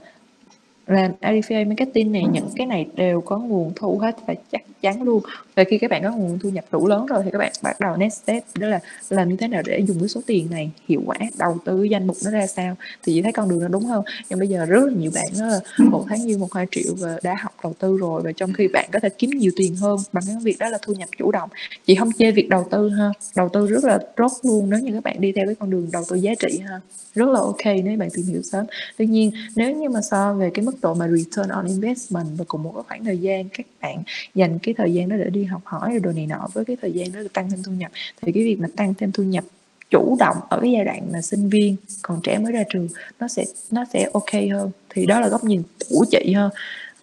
[0.87, 5.01] làm affiliate marketing này những cái này đều có nguồn thu hết và chắc chắn
[5.01, 5.23] luôn.
[5.55, 7.79] Và khi các bạn có nguồn thu nhập đủ lớn rồi thì các bạn bắt
[7.79, 10.71] đầu next step, đó là làm như thế nào để dùng cái số tiền này
[10.87, 12.75] hiệu quả, đầu tư danh mục nó ra sao.
[13.03, 14.03] Thì chị thấy con đường nó đúng hơn.
[14.29, 17.19] nhưng bây giờ rất là nhiều bạn đó một tháng như một hai triệu và
[17.23, 19.97] đã học đầu tư rồi và trong khi bạn có thể kiếm nhiều tiền hơn
[20.13, 21.49] bằng cái việc đó là thu nhập chủ động.
[21.85, 23.09] Chị không chê việc đầu tư ha.
[23.35, 25.89] Đầu tư rất là tốt luôn nếu như các bạn đi theo cái con đường
[25.91, 26.79] đầu tư giá trị ha.
[27.15, 28.65] Rất là ok nếu bạn tìm hiểu sớm.
[28.97, 32.45] Tuy nhiên, nếu như mà so về cái mức độ mà return on investment và
[32.47, 34.03] cùng một cái khoảng thời gian các bạn
[34.35, 36.77] dành cái thời gian đó để đi học hỏi rồi đồ này nọ với cái
[36.81, 37.91] thời gian đó tăng thêm thu nhập.
[38.21, 39.43] Thì cái việc mà tăng thêm thu nhập
[39.89, 42.87] chủ động ở cái giai đoạn mà sinh viên còn trẻ mới ra trường
[43.19, 44.71] nó sẽ nó sẽ ok hơn.
[44.89, 46.51] Thì đó là góc nhìn của chị hơn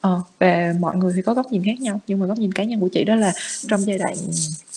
[0.01, 2.65] ờ, và mọi người thì có góc nhìn khác nhau nhưng mà góc nhìn cá
[2.65, 3.33] nhân của chị đó là
[3.69, 4.15] trong giai đoạn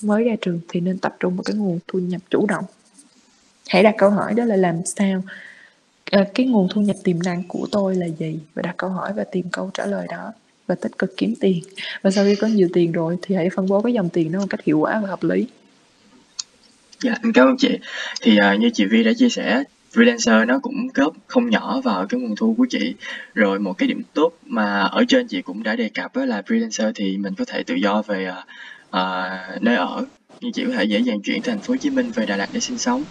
[0.04, 2.66] mới ra trường thì nên tập trung vào cái nguồn thu nhập chủ động.
[3.68, 5.24] Hãy đặt câu hỏi đó là làm sao
[6.12, 8.40] ờ, cái nguồn thu nhập tiềm năng của tôi là gì?
[8.54, 10.34] Và đặt câu hỏi và tìm câu trả lời đó
[10.68, 11.62] và tích cực kiếm tiền
[12.02, 14.40] và sau khi có nhiều tiền rồi thì hãy phân bố cái dòng tiền đó
[14.40, 15.48] một cách hiệu quả và hợp lý
[17.04, 17.80] dạ cảm ơn chị
[18.22, 22.06] thì uh, như chị Vi đã chia sẻ freelancer nó cũng góp không nhỏ vào
[22.08, 22.96] cái nguồn thu của chị
[23.34, 26.42] rồi một cái điểm tốt mà ở trên chị cũng đã đề cập đó là
[26.48, 28.36] freelancer thì mình có thể tự do về uh,
[28.90, 30.06] uh, nơi ở
[30.42, 32.50] như chị có thể dễ dàng chuyển thành phố Hồ Chí Minh về Đà Lạt
[32.54, 33.04] để sinh sống.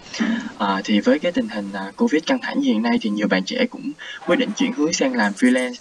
[0.59, 3.45] À, thì với cái tình hình uh, Covid căng thẳng hiện nay thì nhiều bạn
[3.45, 3.93] trẻ cũng
[4.27, 5.75] quyết định chuyển hướng sang làm freelance.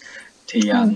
[0.47, 0.89] Thì uh.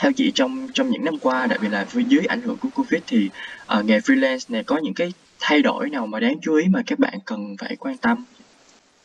[0.00, 3.02] Theo chị trong trong những năm qua, đặc biệt là dưới ảnh hưởng của Covid
[3.06, 3.30] thì
[3.78, 6.82] uh, nghề freelance này có những cái thay đổi nào mà đáng chú ý mà
[6.86, 8.24] các bạn cần phải quan tâm?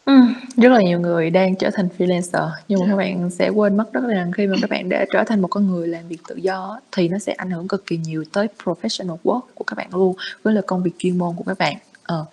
[0.06, 3.78] Ừm, rất là nhiều người đang trở thành freelancer, nhưng mà các bạn sẽ quên
[3.78, 6.18] mất đó rằng khi mà các bạn đã trở thành một con người làm việc
[6.28, 9.76] tự do thì nó sẽ ảnh hưởng cực kỳ nhiều tới professional work của các
[9.76, 11.76] bạn luôn, với là công việc chuyên môn của các bạn.
[12.04, 12.26] Ờ,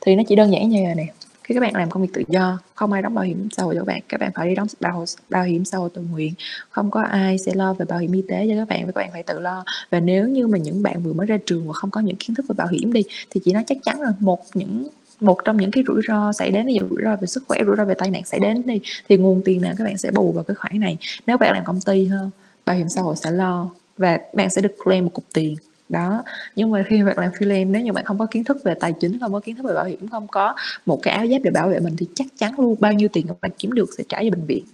[0.00, 1.06] thì nó chỉ đơn giản như nè,
[1.46, 3.74] khi các bạn làm công việc tự do, không ai đóng bảo hiểm xã hội
[3.74, 6.34] cho các bạn, các bạn phải đi đóng bảo bảo hiểm xã hội tự nguyện,
[6.70, 9.00] không có ai sẽ lo về bảo hiểm y tế cho các bạn và các
[9.00, 9.64] bạn phải tự lo.
[9.90, 12.34] Và nếu như mà những bạn vừa mới ra trường và không có những kiến
[12.34, 14.88] thức về bảo hiểm đi, thì chị nói chắc chắn là một những
[15.20, 17.58] một trong những cái rủi ro xảy đến ví dụ rủi ro về sức khỏe
[17.66, 20.10] rủi ro về tai nạn xảy đến đi thì nguồn tiền nào các bạn sẽ
[20.10, 20.96] bù vào cái khoản này.
[21.26, 22.30] Nếu bạn làm công ty hơn
[22.66, 25.56] bảo hiểm xã hội sẽ lo và bạn sẽ được claim một cục tiền
[25.88, 26.22] đó.
[26.56, 28.92] Nhưng mà khi bạn làm freelance nếu như bạn không có kiến thức về tài
[28.92, 30.54] chính không có kiến thức về bảo hiểm không có
[30.86, 33.26] một cái áo giáp để bảo vệ mình thì chắc chắn luôn bao nhiêu tiền
[33.28, 34.64] các bạn kiếm được sẽ trả về bệnh viện.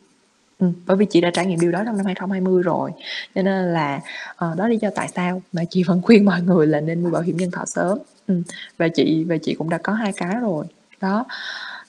[0.58, 2.90] Ừ, bởi vì chị đã trải nghiệm điều đó trong năm 2020 rồi.
[3.34, 4.00] Cho nên là
[4.32, 7.10] uh, đó lý do tại sao mà chị vẫn khuyên mọi người là nên mua
[7.10, 7.98] bảo hiểm nhân thọ sớm.
[8.26, 8.42] Ừ.
[8.78, 10.64] và chị và chị cũng đã có hai cái rồi.
[11.00, 11.24] Đó.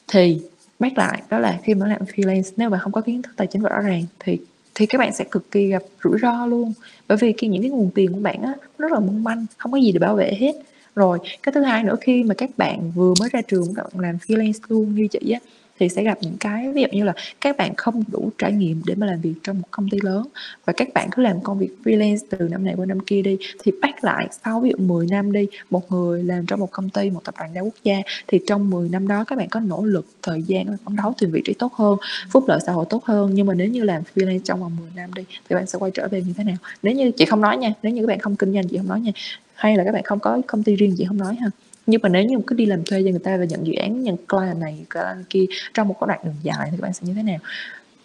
[0.07, 0.41] Thì
[0.79, 3.47] bác lại đó là khi mà làm freelance nếu mà không có kiến thức tài
[3.47, 4.39] chính rõ ràng thì
[4.75, 6.73] thì các bạn sẽ cực kỳ gặp rủi ro luôn.
[7.07, 9.71] Bởi vì khi những cái nguồn tiền của bạn á rất là mong manh, không
[9.71, 10.53] có gì để bảo vệ hết.
[10.95, 14.03] Rồi, cái thứ hai nữa, khi mà các bạn vừa mới ra trường các bạn
[14.03, 15.39] làm freelance luôn như chị á
[15.83, 18.81] thì sẽ gặp những cái ví dụ như là các bạn không đủ trải nghiệm
[18.85, 20.27] để mà làm việc trong một công ty lớn
[20.65, 23.37] và các bạn cứ làm công việc freelance từ năm này qua năm kia đi,
[23.63, 26.89] thì bắt lại sau ví dụ 10 năm đi, một người làm trong một công
[26.89, 27.95] ty, một tập đoàn đa quốc gia,
[28.27, 31.31] thì trong 10 năm đó các bạn có nỗ lực, thời gian phấn đấu tìm
[31.31, 31.97] vị trí tốt hơn,
[32.29, 33.31] phúc lợi xã hội tốt hơn.
[33.33, 35.91] Nhưng mà nếu như làm freelance trong vòng 10 năm đi, thì bạn sẽ quay
[35.91, 36.57] trở về như thế nào?
[36.83, 38.87] Nếu như chị không nói nha, nếu như các bạn không kinh doanh chị không
[38.87, 39.11] nói nha,
[39.53, 41.49] hay là các bạn không có công ty riêng chị không nói ha?
[41.85, 44.03] Nhưng mà nếu như cứ đi làm thuê cho người ta và nhận dự án
[44.03, 47.01] nhận client này client kia trong một cái đoạn đường dài thì các bạn sẽ
[47.07, 47.37] như thế nào?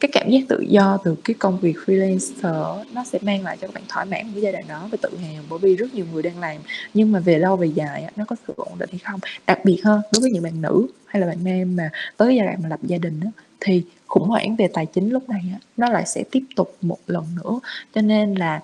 [0.01, 3.67] Cái cảm giác tự do từ cái công việc freelancer nó sẽ mang lại cho
[3.67, 6.07] các bạn thoải mãn với giai đoạn đó và tự hào bởi vì rất nhiều
[6.13, 6.57] người đang làm.
[6.95, 9.21] Nhưng mà về lâu về dài nó có sự ổn định hay không?
[9.47, 12.47] Đặc biệt hơn đối với những bạn nữ hay là bạn nam mà tới giai
[12.47, 13.21] đoạn mà lập gia đình
[13.61, 15.43] thì khủng hoảng về tài chính lúc này
[15.77, 17.61] nó lại sẽ tiếp tục một lần nữa.
[17.95, 18.63] Cho nên là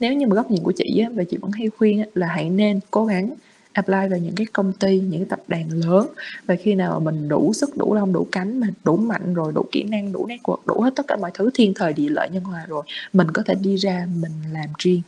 [0.00, 2.26] nếu như mà góc nhìn của chị á, và chị vẫn hay khuyên á, là
[2.26, 3.30] hãy nên cố gắng
[3.76, 6.06] apply vào những cái công ty những cái tập đoàn lớn.
[6.46, 9.52] Và khi nào mà mình đủ sức đủ lông đủ cánh mà đủ mạnh rồi
[9.54, 12.28] đủ kỹ năng đủ network đủ hết tất cả mọi thứ thiên thời địa lợi
[12.32, 15.02] nhân hòa rồi mình có thể đi ra mình làm riêng.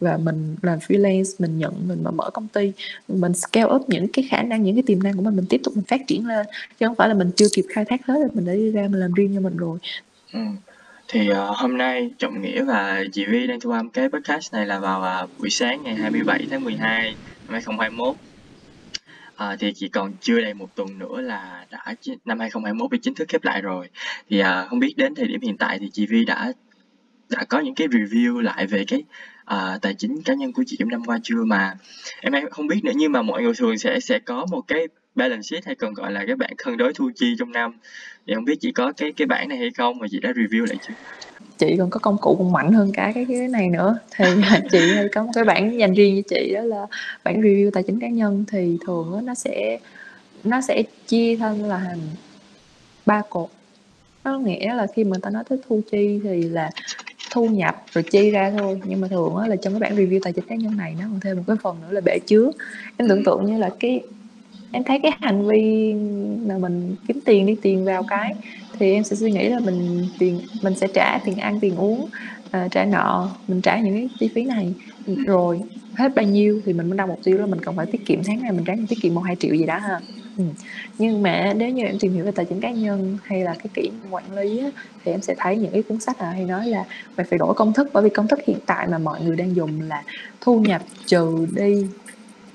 [0.00, 2.72] Và mình làm freelance mình nhận mình mà mở công ty
[3.08, 5.60] mình scale up những cái khả năng những cái tiềm năng của mình mình tiếp
[5.64, 6.46] tục mình phát triển lên.
[6.80, 8.82] Chứ không phải là mình chưa kịp khai thác hết rồi mình đã đi ra
[8.82, 9.78] mình làm riêng cho mình rồi.
[10.32, 10.40] Ừ.
[11.08, 14.66] Thì, uh, hôm nay Trọng Nghĩa và chị Vi đang thu âm cái podcast này
[14.66, 17.14] là vào, uh, buổi sáng ngày 27 tháng 12
[17.48, 18.16] 2021.
[19.36, 23.14] À, thì chỉ còn chưa đầy một tuần nữa là đã năm 2021 bị chính
[23.14, 23.88] thức khép lại rồi.
[24.30, 26.52] Thì, à, không biết đến thời điểm hiện tại thì chị Vi đã
[27.28, 29.02] đã có những cái review lại về cái,
[29.44, 31.44] à, tài chính cá nhân của chị trong năm qua chưa?
[31.44, 31.76] Mà
[32.20, 35.42] em không biết nữa nhưng mà mọi người thường sẽ sẽ có một cái balance
[35.42, 37.78] sheet hay còn gọi là cái bảng cân đối thu chi trong năm
[38.26, 40.66] thì không biết chị có cái cái bảng này hay không mà chị đã review
[40.66, 40.94] lại chưa
[41.58, 43.98] chị còn có công cụ còn mạnh hơn cả cái cái này nữa.
[44.16, 44.24] Thì
[44.72, 46.86] chị hay có một cái bảng dành riêng cho chị, đó là
[47.24, 48.44] bảng review tài chính cá nhân.
[48.48, 49.78] Thì thường nó sẽ
[50.44, 52.00] nó sẽ chia thành là thành
[53.06, 53.48] ba cột.
[54.24, 56.70] Nó nghĩa là khi mà ta nói tới thu chi thì là
[57.30, 58.80] thu nhập rồi chi ra thôi.
[58.84, 61.20] Nhưng mà thường là trong cái bảng review tài chính cá nhân này, nó còn
[61.20, 62.50] thêm một cái phần nữa là bể chứa.
[62.96, 64.02] Em tưởng tượng như là cái
[64.74, 65.94] em thấy cái hành vi
[66.46, 68.34] mà mình kiếm tiền đi tiền vào cái
[68.78, 72.08] thì em sẽ suy nghĩ là mình tiền mình sẽ trả tiền ăn tiền uống
[72.46, 74.74] uh, trả nợ mình trả những cái chi phí này.
[75.26, 75.60] Rồi
[75.94, 78.18] hết bao nhiêu thì mình mới đặt mục tiêu là mình cần phải tiết kiệm
[78.24, 80.00] tháng này mình ráng tiết kiệm một hai triệu gì đó ha.
[80.38, 80.44] Ừ.
[80.98, 83.66] nhưng mà nếu như em tìm hiểu về tài chính cá nhân hay là cái
[83.74, 84.70] kỹ quản lý á,
[85.04, 86.84] thì em sẽ thấy những cái cuốn sách hay nói là
[87.16, 87.88] mày phải đổi công thức.
[87.92, 90.02] Bởi vì công thức hiện tại mà mọi người đang dùng là
[90.40, 91.86] thu nhập trừ đi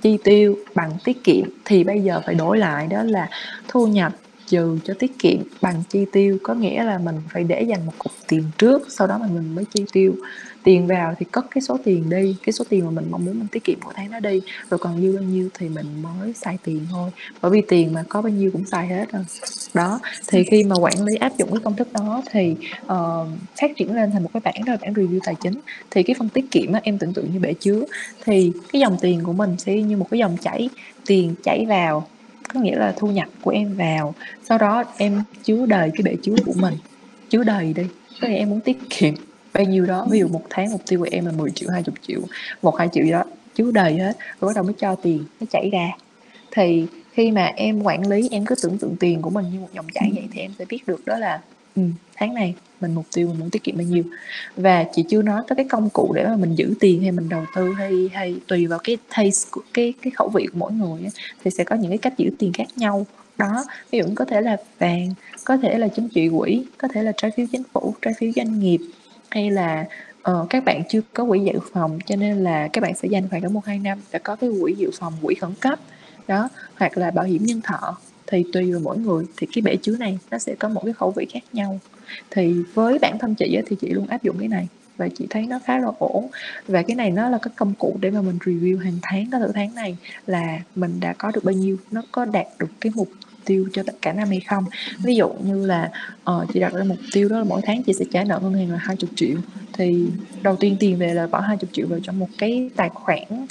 [0.01, 3.29] chi tiêu bằng tiết kiệm thì bây giờ phải đổi lại đó là
[3.67, 4.13] thu nhập
[4.49, 6.38] trừ cho tiết kiệm bằng chi tiêu.
[6.43, 9.55] Có nghĩa là mình phải để dành một cục tiền trước sau đó mà mình
[9.55, 10.15] mới chi tiêu.
[10.63, 13.39] Tiền vào thì cất cái số tiền đi cái số tiền mà mình mong muốn
[13.39, 14.41] mình tiết kiệm của tháng đó đi.
[14.69, 17.09] Rồi còn dư bao nhiêu thì mình mới xài tiền thôi.
[17.41, 19.23] Bởi vì tiền mà có bao nhiêu cũng xài hết rồi.
[19.73, 23.27] Đó thì khi mà quản lý áp dụng cái công thức đó thì uh,
[23.62, 25.59] phát triển lên thành một cái bảng đó là bảng review tài chính.
[25.91, 27.81] Thì cái phần tiết kiệm á, em tưởng tượng như bể chứa.
[28.23, 30.69] Thì cái dòng tiền của mình sẽ như một cái dòng chảy
[31.05, 32.07] tiền chảy vào
[32.53, 36.15] có nghĩa là thu nhập của em vào sau đó em chứa đầy cái bể
[36.23, 36.73] chứa của mình.
[37.29, 37.83] Chứa đầy đi.
[38.21, 39.13] Có nghĩa em muốn tiết kiệm
[39.53, 40.07] bao nhiêu đó.
[40.12, 42.21] Ví dụ một tháng mục tiêu của em là 10 triệu 20 triệu
[42.62, 43.23] một hai triệu gì đó.
[43.55, 45.89] Chứa đầy hết rồi bắt đầu mới cho tiền nó chảy ra.
[46.51, 49.69] Thì khi mà em quản lý em cứ tưởng tượng tiền của mình như một
[49.73, 51.41] dòng chảy vậy thì em sẽ biết được đó là
[51.75, 51.81] ừ,
[52.15, 54.03] tháng này mình mục tiêu mình muốn tiết kiệm bao nhiêu.
[54.55, 57.29] Và chị chưa nói tới cái công cụ để mà mình giữ tiền hay mình
[57.29, 60.71] đầu tư hay hay tùy vào cái taste của cái cái khẩu vị của mỗi
[60.71, 61.11] người ấy,
[61.43, 63.05] thì sẽ có những cái cách giữ tiền khác nhau.
[63.37, 65.13] Đó ví dụ có thể là vàng
[65.45, 68.31] có thể là chứng chỉ quỹ có thể là trái phiếu chính phủ trái phiếu
[68.35, 68.79] doanh nghiệp
[69.29, 69.85] hay là
[70.31, 73.29] uh, các bạn chưa có quỹ dự phòng cho nên là các bạn sẽ dành
[73.29, 75.79] khoảng một hai năm để có cái quỹ dự phòng quỹ khẩn cấp.
[76.27, 79.75] Đó hoặc là bảo hiểm nhân thọ thì tùy vào mỗi người thì cái bể
[79.75, 81.79] chứa này nó sẽ có một cái khẩu vị khác nhau
[82.31, 84.67] thì với bản thân chị thì chị luôn áp dụng cái này.
[84.97, 86.27] Và chị thấy nó khá là ổn.
[86.67, 89.39] Và cái này nó là cái công cụ để mà mình review hàng tháng có
[89.39, 92.91] thử tháng này là mình đã có được bao nhiêu nó có đạt được cái
[92.95, 93.09] mục
[93.45, 94.65] tiêu cho tất cả năm hay không.
[95.03, 95.91] Ví dụ như là
[96.31, 98.53] uh, chị đặt ra mục tiêu đó là mỗi tháng chị sẽ trả nợ ngân
[98.53, 99.37] hàng là 20 triệu.
[99.73, 100.05] Thì
[100.41, 103.45] đầu tiên tiền về là bỏ 20 triệu vào trong một cái tài khoản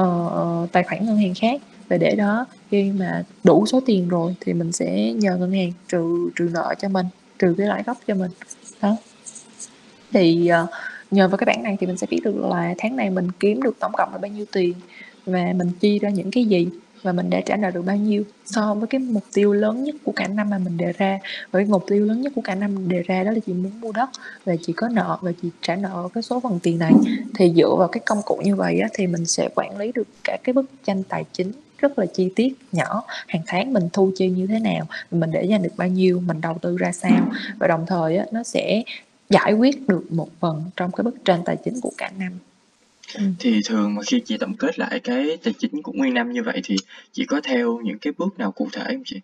[0.00, 1.60] uh, tài khoản ngân hàng khác.
[1.88, 5.72] Và để đó khi mà đủ số tiền rồi thì mình sẽ nhờ ngân hàng
[5.88, 7.06] trừ trừ nợ cho mình
[7.38, 8.30] trừ cái lãi gốc cho mình.
[8.82, 8.96] Đó.
[10.12, 10.68] Thì uh,
[11.10, 13.62] nhờ vào cái bảng này thì mình sẽ biết được là tháng này mình kiếm
[13.62, 14.74] được tổng cộng là bao nhiêu tiền
[15.26, 16.68] và mình chi ra những cái gì
[17.02, 18.22] và mình đã trả nợ được bao nhiêu.
[18.46, 21.18] So với cái mục tiêu lớn nhất của cả năm mà mình đề ra
[21.50, 23.92] với mục tiêu lớn nhất của cả năm đề ra đó là chị muốn mua
[23.92, 24.08] đất
[24.44, 26.92] và chị có nợ và chị trả nợ cái số phần tiền này.
[27.34, 30.08] Thì dựa vào cái công cụ như vậy á, thì mình sẽ quản lý được
[30.24, 34.12] cả cái bức tranh tài chính rất là chi tiết nhỏ hàng tháng mình thu
[34.16, 37.28] chi như thế nào mình để dành được bao nhiêu mình đầu tư ra sao
[37.58, 38.82] và đồng thời á, nó sẽ
[39.30, 42.38] giải quyết được một phần trong cái bức tranh tài chính của cả năm
[43.14, 43.24] Ừ.
[43.38, 46.42] Thì thường mà khi chị tổng kết lại cái tài chính của nguyên năm như
[46.42, 46.76] vậy thì
[47.12, 49.20] chị có theo những cái bước nào cụ thể không chị?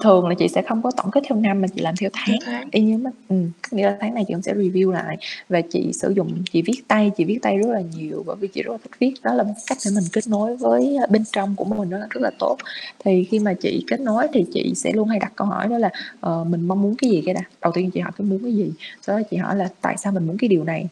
[0.00, 2.36] Thường là chị sẽ không có tổng kết theo năm mà chị làm theo tháng,
[2.44, 2.68] tháng.
[2.72, 5.16] y như ừm, có nghĩa là tháng này chị cũng sẽ review lại
[5.48, 8.48] và chị sử dụng chị viết tay, chị viết tay rất là nhiều bởi vì
[8.48, 11.24] chị rất là thích viết, đó là một cách để mình kết nối với, bên
[11.32, 12.56] trong của mình là rất là tốt.
[13.04, 15.78] Thì khi mà chị kết nối thì chị sẽ luôn hay đặt câu hỏi đó
[15.78, 17.42] là, ờ, mình mong muốn cái gì cái đã?
[17.62, 20.12] Đầu tiên chị hỏi cái muốn cái gì, sau đó chị hỏi là tại sao
[20.12, 20.88] mình muốn cái điều này?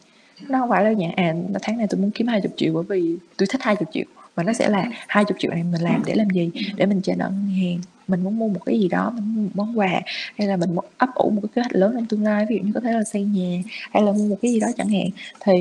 [0.47, 3.47] Nó hông phải là dạng, à, tháng này tôi muốn kiếm 20.000.000 bởi vì tôi
[3.51, 4.05] thích 20.000.000
[4.37, 6.51] mà nó sẽ là 20.000.000 này mình làm để làm gì?
[6.75, 9.41] Để mình trả nợ ngân hàng, mình muốn mua một cái gì đó, mình mua
[9.41, 10.01] một món quà,
[10.37, 12.55] hay là mình muốn ấp ủ một cái kế hoạch lớn trong tương lai, ví
[12.55, 13.61] dụ như có thể là xây nhà,
[13.93, 15.09] hay là mua một cái gì đó chẳng hạn.
[15.39, 15.53] Thì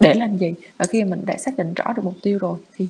[0.00, 0.54] để làm gì?
[0.78, 2.88] Và khi mình đã xác định rõ được mục tiêu rồi thì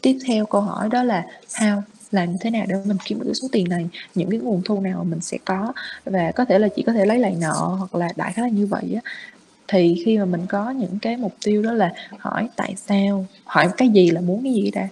[0.00, 3.24] tiếp theo câu hỏi đó là how, làm như thế nào để mình kiếm được
[3.26, 5.72] cái số tiền này, những cái nguồn thu nào mình sẽ có
[6.04, 8.48] và có thể là chỉ có thể lấy lại nợ hoặc là đại khái là
[8.48, 9.10] như vậy á.
[9.68, 13.68] Thì khi mà mình có những cái mục tiêu đó là hỏi tại sao, hỏi
[13.76, 14.88] cái gì là muốn cái gì đã,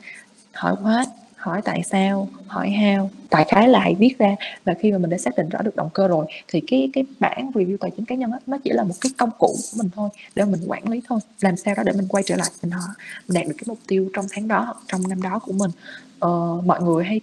[0.53, 4.37] hỏi what, hỏi tại sao, hỏi how, tại khái là hãy viết ra.
[4.65, 7.05] Và khi mà mình đã xác định rõ được động cơ rồi thì cái cái
[7.21, 9.79] bản review tài chính cá nhân đó, nó chỉ là một cái công cụ của
[9.79, 12.49] mình thôi để mình quản lý thôi, làm sao đó để mình quay trở lại
[12.63, 12.81] mình họ
[13.29, 15.71] đạt được cái mục tiêu trong tháng đó trong năm đó của mình.
[16.19, 17.21] Ờ, mọi người hay,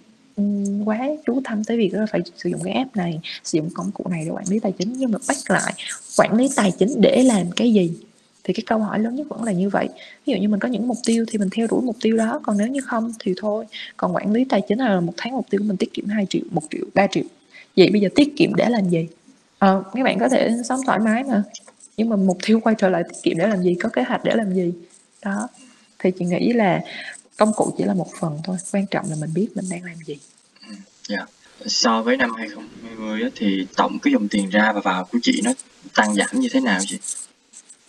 [0.84, 3.90] quá chú tâm tới việc là phải sử dụng cái app này, sử dụng công
[3.92, 5.74] cụ này để quản lý tài chính nhưng mà bắt lại,
[6.18, 7.92] quản lý tài chính để làm cái gì?
[8.44, 9.88] Thì cái câu hỏi lớn nhất vẫn là như vậy.
[10.26, 12.40] Ví dụ như mình có những mục tiêu thì mình theo đuổi mục tiêu đó,
[12.42, 13.64] còn nếu như không thì thôi.
[13.96, 16.42] Còn quản lý tài chính là một tháng mục tiêu của mình tiết kiệm 2.000.000,
[16.50, 17.22] 1.000.000, 3.000.000.
[17.76, 19.08] Vậy bây giờ tiết kiệm để làm gì?
[19.58, 21.42] à, các bạn có thể sống thoải mái mà,
[21.96, 23.74] nhưng mà mục tiêu quay trở lại tiết kiệm để làm gì?
[23.74, 24.72] Có kế hoạch để làm gì?
[25.24, 25.48] Đó,
[25.98, 26.80] thì chị nghĩ là
[27.36, 29.96] công cụ chỉ là một phần thôi, quan trọng là mình biết mình đang làm
[30.06, 30.18] gì.
[31.10, 31.28] Yeah.
[31.66, 35.40] So với năm 2020 á, thì tổng cái dòng tiền ra và vào của chị
[35.44, 35.52] nó
[35.94, 36.98] tăng giảm như thế nào chị?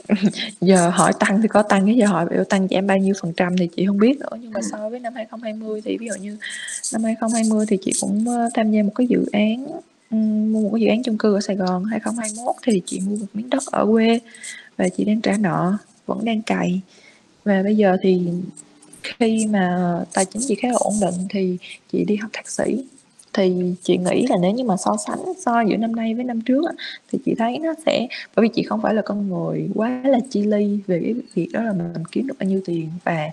[0.62, 3.34] Giờ hỏi tăng thì có tăng, cái giờ hỏi biểu tăng giảm bao nhiêu phần
[3.34, 4.70] trăm thì chị hông biết nữa, nhưng mà Ừm.
[4.72, 6.38] so với năm 2020 thì ví dụ như
[6.94, 9.68] năm 2020 thì chị cũng, ơ, tham gia một cái dự án,
[10.12, 13.16] ừm, mua một cái dự án chung cư ở Sài Gòn, 2021 thì chị mua
[13.16, 14.20] một miếng đất ở quê
[14.78, 16.82] và chị đang trả nợ, vẫn đang cày.
[17.44, 18.22] Và bây giờ thì
[19.20, 21.58] khi mà tài chính chị khá là ổn định thì
[21.92, 22.86] chị đi học thạc sĩ,
[23.34, 26.42] thì chị nghĩ là nếu như mà so sánh so giữa năm nay với năm
[26.42, 26.74] trước á,
[27.12, 30.20] thì chị thấy nó sẽ bởi vì chị không phải là con người quá là
[30.30, 33.30] chi ly về cái việc đó là mình kiếm được bao nhiêu tiền và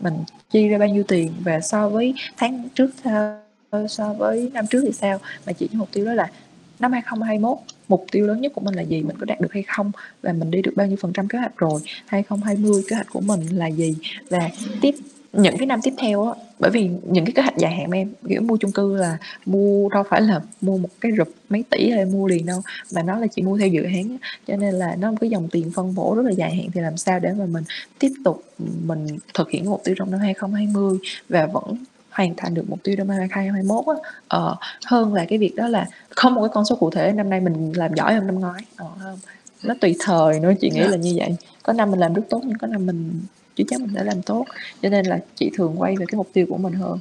[0.00, 0.14] mình
[0.50, 3.40] chi ra bao nhiêu tiền và so với tháng trước sao,
[3.88, 6.30] so với năm trước thì sao, mà chỉ mục tiêu đó là
[6.78, 7.58] năm 2021
[7.88, 10.32] mục tiêu lớn nhất của mình là gì, mình có đạt được hay không và
[10.32, 13.40] mình đi được bao nhiêu phần trăm kế hoạch rồi, 2020 kế hoạch của mình
[13.50, 13.94] là gì?
[14.30, 14.94] Và tiếp
[15.36, 18.12] những cái năm tiếp theo á, bởi vì những cái kế hoạch dài hạn em,
[18.28, 21.90] kiểu, mua chung cư là mua đâu phải là mua một cái rụp mấy tỷ
[21.90, 22.60] hay mua liền đâu,
[22.94, 25.48] mà nó là chỉ mua theo dự án cho nên là nó một cái dòng
[25.48, 27.64] tiền phân bổ rất là dài hạn thì làm sao để mà mình
[27.98, 28.42] tiếp tục,
[28.86, 31.64] mình thực hiện mục tiêu trong năm 2020 và vẫn
[32.10, 35.86] hoàn thành được mục tiêu năm 2021 á, ờ, hơn là cái việc đó là
[36.10, 38.62] không một cái con số cụ thể năm nay mình làm giỏi hơn năm ngoái,
[38.76, 39.18] ờ, hông,
[39.62, 40.88] nó tùy thời nữa, chị nghĩ Dạ.
[40.88, 41.36] là như vậy.
[41.62, 43.20] Có năm mình làm rất tốt nhưng có năm mình
[43.56, 44.44] chưa chắc mình đã làm tốt,
[44.82, 46.98] cho nên là chị thường quay về cái mục tiêu của mình hơn.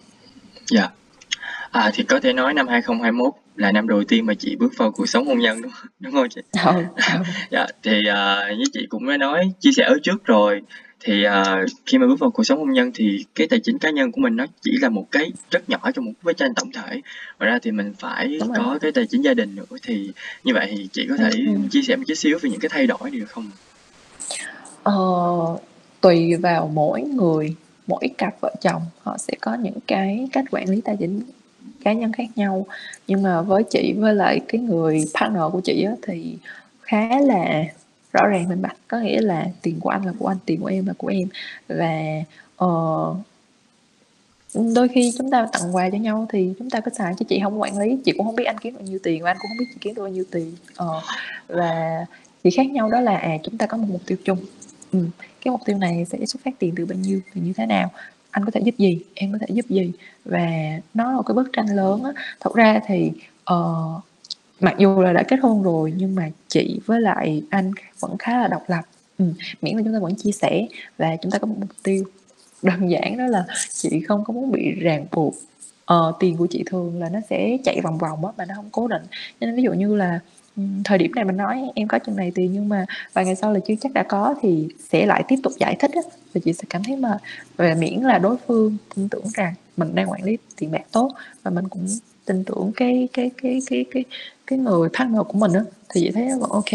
[0.68, 0.89] Dạ.
[1.72, 4.91] À, thì có thể nói năm 2021 là năm đầu tiên mà chị bước vào
[4.91, 6.41] cuộc sống hôn nhân, đúng đúng hông chị?
[6.65, 6.84] Ừ, ừ.
[7.52, 10.62] Dạ, thì, ờ, như chị cũng đã nói chia sẻ ở trước rồi,
[11.00, 13.89] thì, ờ, khi mà bước vào cuộc sống hôn nhân thì cái tài chính cá
[13.89, 16.72] nhân của mình nó chỉ là một cái rất nhỏ trong một bức tranh tổng
[16.72, 17.02] thể,
[17.39, 18.58] ngoài ra thì mình phải Đúng rồi.
[18.58, 19.78] có cái tài chính gia đình nữa.
[19.84, 20.12] Thì
[20.44, 21.70] như vậy thì chị có thể Ừm.
[21.70, 23.52] chia sẻ một chút xíu về những cái thay đổi này được không?
[24.84, 24.94] Ờ,
[26.06, 27.56] tùy vào mỗi người,
[27.88, 31.22] mỗi cặp vợ chồng họ sẽ có những cái cách quản lý tài chính
[31.84, 32.65] cá nhân khác nhau.
[33.08, 36.38] Nhưng mà với chị với lại cái người partner của chị á, thì
[36.82, 37.63] khá là
[38.13, 40.68] rõ ràng minh bạch, có nghĩa là tiền của anh là của anh, tiền của
[40.68, 41.28] em là của em.
[41.68, 42.24] Và,
[42.65, 43.18] uh,
[44.76, 47.39] đôi khi chúng ta tặng quà cho nhau thì chúng ta cứ xài chứ chị
[47.44, 49.38] không quản lý, chị cũng không biết anh kiếm được bao nhiêu tiền và anh
[49.39, 50.56] cũng không biết chị kiếm được bao nhiêu tiền.
[50.76, 51.02] Ờ,
[51.48, 52.06] và
[52.44, 54.38] chỉ khác nhau đó là, à, chúng ta có một mục tiêu chung,
[54.91, 55.00] ừ
[55.46, 57.92] cái mục tiêu này sẽ xuất phát tiền từ bao nhiêu, và như thế nào,
[58.32, 59.92] anh có thể giúp gì, em có thể giúp gì
[60.26, 60.50] và
[60.94, 62.12] nó là một cái bức tranh lớn á.
[62.40, 63.12] Thật ra thì,
[63.54, 64.04] uh,
[64.60, 68.38] mặc dù là đã kết hôn rồi nhưng mà chị với lại anh vẫn khá
[68.38, 68.82] là độc lập,
[69.18, 69.26] ừ.
[69.62, 72.04] miễn là chúng ta vẫn chia sẻ và chúng ta có một mục tiêu.
[72.62, 75.34] Đơn giản đó là chị không có muốn bị ràng buộc,
[75.86, 78.70] ờ, tiền của chị thường là nó sẽ chạy vòng vòng á, mà nó không
[78.72, 79.04] cố định.
[79.12, 80.20] Cho nên ví dụ như là,
[80.84, 83.54] thời điểm này mình nói em có chừng này tiền nhưng mà vài ngày sau
[83.54, 86.02] là chưa chắc đã có thì sẽ lại tiếp tục giải thích á,
[86.34, 87.18] và chị sẽ cảm thấy mà
[87.58, 91.12] Và miễn là đối phương tin tưởng rằng mình đang quản lý tiền bạc tốt
[91.44, 91.88] và mình cũng
[92.26, 94.04] tin tưởng cái cái cái cái cái
[94.48, 96.72] cái người partner của mình á, thì chị thấy vẫn ok.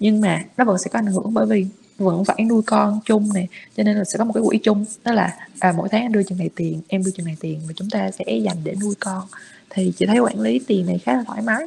[0.00, 1.66] Nhưng mà nó vẫn sẽ có ảnh hưởng bởi vì
[1.98, 4.84] vẫn phải nuôi con chung này cho nên là sẽ có một cái quỹ chung.
[5.04, 7.60] Đó là à, mỗi tháng anh đưa chừng này tiền em đưa chừng này tiền
[7.66, 9.22] và chúng ta sẽ dành để nuôi con.
[9.70, 11.66] Thì chị thấy quản lý tiền này khá là thoải mái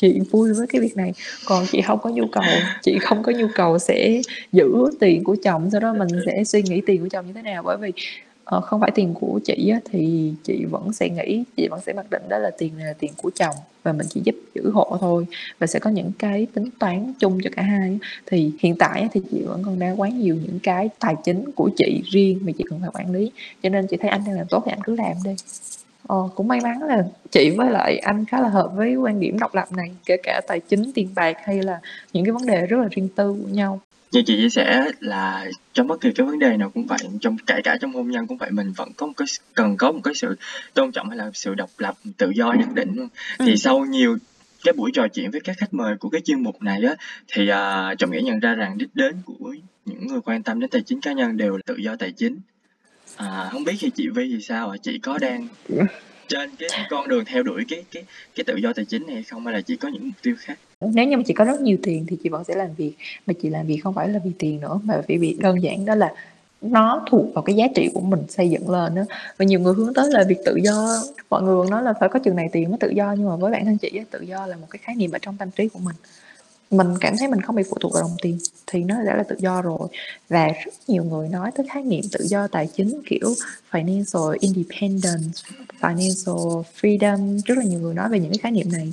[0.00, 1.12] chị vui với cái việc này.
[1.46, 2.44] Còn chị không có nhu cầu
[2.82, 4.20] chị không có nhu cầu sẽ
[4.52, 4.66] giữ
[5.00, 7.62] tiền của chồng sau đó mình sẽ suy nghĩ tiền của chồng như thế nào.
[7.62, 7.92] Bởi vì
[8.56, 11.92] uh, không phải tiền của chị á, thì chị vẫn sẽ nghĩ chị vẫn sẽ
[11.92, 14.70] mặc định đó là tiền này là tiền của chồng và mình chỉ giúp giữ
[14.70, 15.26] hộ thôi
[15.58, 19.20] và sẽ có những cái tính toán chung cho cả hai thì hiện tại thì
[19.30, 22.64] chị vẫn còn đang quá nhiều những cái tài chính của chị riêng mà chị
[22.70, 23.30] cần phải quản lý.
[23.62, 25.34] Cho nên chị thấy anh đang làm tốt thì anh cứ làm đi.
[26.10, 29.38] Ờ, cũng may mắn là chị với lại anh khá là hợp với quan điểm
[29.38, 31.80] độc lập này, kể cả tài chính, tiền bạc hay là
[32.12, 33.80] những cái vấn đề rất là riêng tư của nhau.
[34.12, 37.36] Như chị chia sẻ là trong bất kỳ cái vấn đề nào cũng vậy, trong
[37.46, 40.00] kể cả trong hôn nhân cũng vậy, mình vẫn có một cái cần có một
[40.04, 40.36] cái sự
[40.74, 43.08] tôn trọng hay là sự độc lập, tự do nhất định.
[43.38, 43.56] Thì ừ.
[43.56, 44.18] sau nhiều
[44.64, 46.94] cái buổi trò chuyện với các khách mời của cái chuyên mục này á,
[47.32, 49.54] thì, à, Trọng Nghĩa nhận ra rằng đích đến của
[49.84, 52.38] những người quan tâm đến tài chính cá nhân đều là tự do tài chính.
[53.20, 54.76] À, hông biết thì chị Vi thì sao ạ?
[54.82, 55.48] Chị có đang
[56.28, 58.04] trên cái con đường theo đuổi cái cái
[58.34, 59.44] cái tự do tài chính này không?
[59.44, 60.58] Hay là chị có những mục tiêu khác?
[60.80, 62.92] Nếu như mà chị có rất nhiều tiền thì chị vẫn sẽ làm việc,
[63.26, 65.84] mà chị làm việc không phải là vì tiền nữa mà vì việc đơn giản
[65.84, 66.14] đó là
[66.62, 69.02] nó thuộc vào cái giá trị của mình xây dựng lên đó
[69.36, 71.02] và nhiều người hướng tới là việc tự do.
[71.30, 73.52] Mọi người nói là phải có chừng này tiền mới tự do nhưng mà với
[73.52, 75.78] bản thân chị tự do là một cái khái niệm ở trong tâm trí của
[75.78, 75.96] mình
[76.70, 79.22] mình cảm thấy mình không bị phụ thuộc vào đồng tiền thì nó đã là
[79.22, 79.88] tự do rồi.
[80.28, 83.34] Và rất nhiều người nói tới khái niệm tự do tài chính, kiểu
[83.70, 85.42] financial independence,
[85.80, 87.40] financial freedom.
[87.44, 88.92] Rất là nhiều người nói về những cái khái niệm này.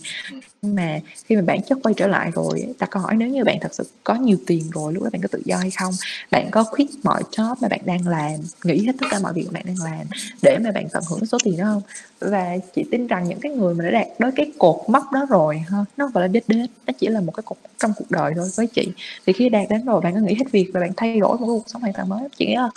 [0.61, 3.43] Nhưng mà khi mà bản chất quay trở lại rồi, ta câu hỏi nếu như
[3.43, 5.93] bạn thật sự có nhiều tiền rồi, lúc đó bạn có tự do hay không?
[6.31, 9.45] Bạn có quit mọi job mà bạn đang làm nghĩ hết tất cả mọi việc
[9.45, 10.07] mà bạn đang làm
[10.41, 11.81] để mà bạn tận hưởng số tiền đó không?
[12.19, 15.25] Và chị tin rằng những cái người mà đã đạt tới cái cột mốc đó
[15.29, 18.11] rồi ha, nó gọi là đích đến, nó chỉ là một cái cột trong cuộc
[18.11, 18.87] đời thôi với chị.
[19.25, 21.45] Thì khi đạt đến rồi, bạn có nghĩ hết việc và bạn thay đổi một
[21.45, 22.27] cuộc sống hoàn toàn mới.
[22.37, 22.69] Chị nghĩ là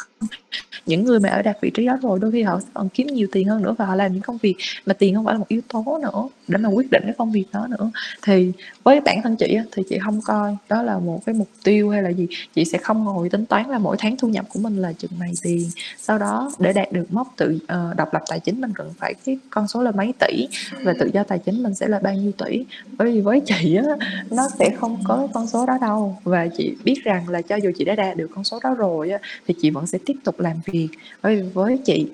[0.86, 3.28] những người mà ở đạt vị trí đó rồi, đôi khi họ còn kiếm nhiều
[3.32, 4.54] tiền hơn nữa và họ làm những công việc
[4.86, 7.32] mà tiền không phải là một yếu tố nữa để mà quyết định cái công
[7.32, 7.90] việc đó nữa.
[8.22, 8.52] Thì
[8.84, 12.02] với bản thân chị thì chị không coi đó là một cái mục tiêu hay
[12.02, 12.26] là gì.
[12.54, 15.10] Chị sẽ không ngồi tính toán là mỗi tháng thu nhập của mình là chừng
[15.18, 15.68] này tiền.
[15.98, 19.14] Sau đó để đạt được mốc tự uh, độc lập tài chính mình cần phải
[19.24, 20.48] cái con số là mấy tỷ.
[20.82, 22.64] Và tự do tài chính mình sẽ là bao nhiêu tỷ.
[22.98, 23.84] Bởi vì với chị á
[24.30, 26.18] nó sẽ không có con số đó đâu.
[26.24, 29.10] Và chị biết rằng là cho dù chị đã đạt được con số đó rồi
[29.10, 30.88] á thì chị vẫn sẽ tiếp tục làm việc.
[31.22, 32.06] Bởi vì với chị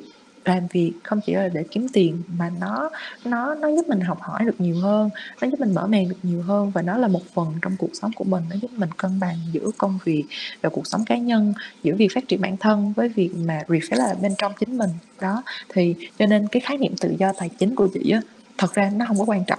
[0.49, 2.90] làm việc không chỉ là để kiếm tiền mà nó
[3.24, 6.16] nó nó giúp mình học hỏi được nhiều hơn, nó giúp mình mở mang được
[6.22, 8.44] nhiều hơn và nó là một phần trong cuộc sống của mình.
[8.51, 10.24] Nó giúp mình cân bằng giữa công việc
[10.62, 13.97] và cuộc sống cá nhân, giữa việc phát triển bản thân với việc mà reflect
[13.97, 14.90] là bên trong chính mình.
[15.20, 18.20] Đó, thì cho nên cái khái niệm tự do tài chính của chị á,
[18.59, 19.59] thật ra nó không có quan trọng.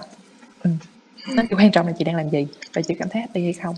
[0.62, 0.70] Ừ.
[1.34, 3.52] nó chỉ quan trọng là chị đang làm gì và chị cảm thấy happy hay
[3.52, 3.74] không.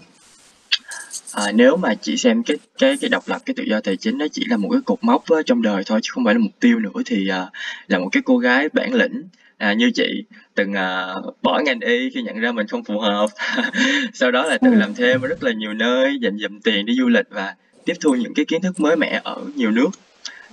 [1.34, 4.18] À, nếu mà chị xem cái cái cái độc lập, cái tự do tài chính
[4.18, 6.40] nó chỉ là một cái cột mốc á trong đời thôi chứ không phải là
[6.40, 7.46] mục tiêu nữa thì, à,
[7.88, 9.28] là một cái cô gái bản lĩnh,
[9.58, 10.24] à, như chị
[10.54, 13.26] từng, à, bỏ ngành y khi nhận ra mình không phù hợp,
[14.14, 16.94] sau đó là tự làm thêm ở rất là nhiều nơi, dành dụm tiền đi
[16.94, 17.54] du lịch và
[17.84, 19.90] tiếp thu những cái kiến thức mới mẻ ở nhiều nước.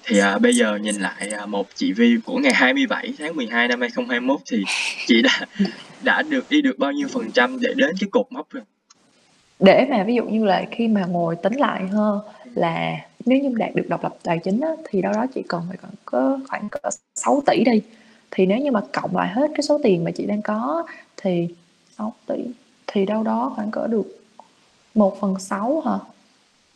[0.03, 3.67] Thì, à, bây giờ nhìn lại, à, một chị Vi của ngày 27 tháng 12
[3.67, 4.63] năm 2021 thì
[5.07, 5.39] chị đã
[6.03, 8.63] đã được đi được bao nhiêu phần trăm để đến cái cột mốc rồi?
[9.59, 12.19] Để mà ví dụ như là khi mà ngồi tính lại hơn
[12.55, 15.61] là nếu như đạt được độc lập tài chính á, thì đâu đó chỉ cần
[15.67, 17.81] phải còn có khoảng cỡ 6 tỷ đi.
[18.31, 20.85] Thì nếu như mà cộng lại hết cái số tiền mà chị đang có
[21.17, 21.47] thì
[21.97, 22.35] 6 tỷ
[22.87, 24.19] thì đâu đó khoảng cỡ được
[24.95, 25.97] 1 phần 6 hả?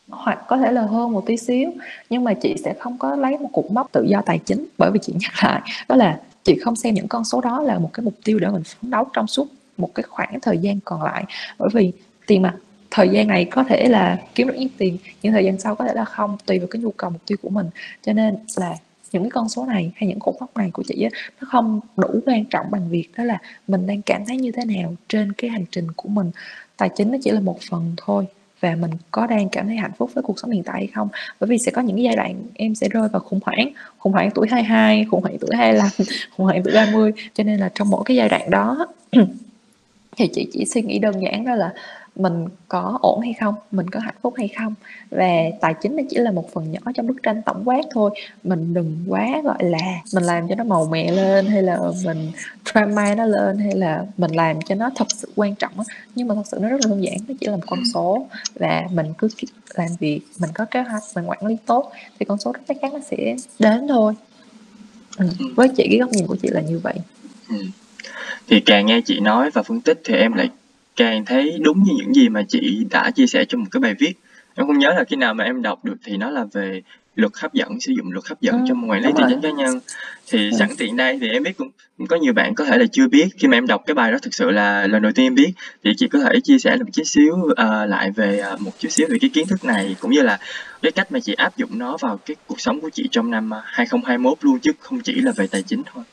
[0.08, 1.70] Hoặc có thể là hơn một tí xíu
[2.10, 4.90] nhưng mà chị sẽ không có lấy một cục mốc tự do tài chính bởi
[4.90, 7.90] vì chị nhắc lại đó là chị không xem những con số đó là một
[7.92, 11.02] cái mục tiêu để mình phấn đấu trong suốt một cái khoảng thời gian còn
[11.02, 11.24] lại
[11.58, 11.92] bởi vì
[12.26, 12.54] tiền mặt
[12.92, 15.84] thời gian này có thể là kiếm được ít tiền nhưng thời gian sau có
[15.84, 17.66] thể là không, tùy vào cái nhu cầu, mục tiêu của mình.
[18.02, 18.76] Cho nên là
[19.12, 21.80] những cái con số này hay những khúc mắc này của chị á, nó không
[21.96, 23.38] đủ quan trọng bằng việc đó là
[23.68, 26.30] mình đang cảm thấy như thế nào trên cái hành trình của mình.
[26.76, 28.26] Tài chính nó chỉ là một phần thôi
[28.60, 31.08] và mình có đang cảm thấy hạnh phúc với cuộc sống hiện tại hay không.
[31.40, 34.12] Bởi vì sẽ có những cái giai đoạn em sẽ rơi vào khủng hoảng khủng
[34.12, 35.86] hoảng tuổi 22 khủng hoảng tuổi 25
[36.36, 38.86] khủng hoảng tuổi 30 cho nên là trong mỗi cái giai đoạn đó,
[40.16, 41.72] thì chị chỉ suy nghĩ đơn giản đó là
[42.16, 44.74] mình có ổn hay không, mình có hạnh phúc hay không.
[45.10, 48.10] Và tài chính nó chỉ là một phần nhỏ trong bức tranh tổng quát thôi.
[48.44, 49.78] Mình đừng quá gọi là
[50.14, 52.32] mình làm cho nó màu mè lên hay là mình
[52.72, 55.72] drama nó lên hay là mình làm cho nó thật sự quan trọng
[56.14, 58.26] nhưng mà thật sự nó rất là đơn giản, nó chỉ là một con số.
[58.54, 59.28] Và mình cứ
[59.74, 62.76] làm việc, mình có kế hoạch, mình quản lý tốt thì con số đó chắc
[62.82, 64.14] chắn nó sẽ đến thôi.
[65.18, 65.26] Ừ.
[65.56, 66.94] với chị, cái góc nhìn của chị là như vậy.
[67.48, 67.56] Ừ.
[68.48, 70.48] thì càng nghe chị nói và phân tích thì em lại
[70.96, 73.94] càng thấy đúng như những gì mà chị đã chia sẻ trong một cái bài
[73.98, 74.12] viết
[74.54, 76.82] Em không nhớ là khi nào mà em đọc được thì nó là về
[77.14, 79.50] luật hấp dẫn, sử dụng luật hấp dẫn Ừm, trong quản lý tài chính cá
[79.50, 79.80] nhân.
[80.30, 80.58] Thì Ừm.
[80.58, 81.52] sẵn tiện đây thì em biết
[81.98, 84.12] cũng có nhiều bạn có thể là chưa biết khi mà em đọc cái bài
[84.12, 85.52] đó thực sự là lần đầu tiên em biết,
[85.84, 88.88] thì chị có thể chia sẻ một chút xíu, ờ, lại về, ờ, một chút
[88.88, 90.38] xíu về cái kiến thức này, cũng như là
[90.82, 93.54] cái cách mà chị áp dụng nó vào cái cuộc sống của chị trong năm,
[93.54, 96.04] a, 2021 luôn chứ không chỉ là về tài chính thôi.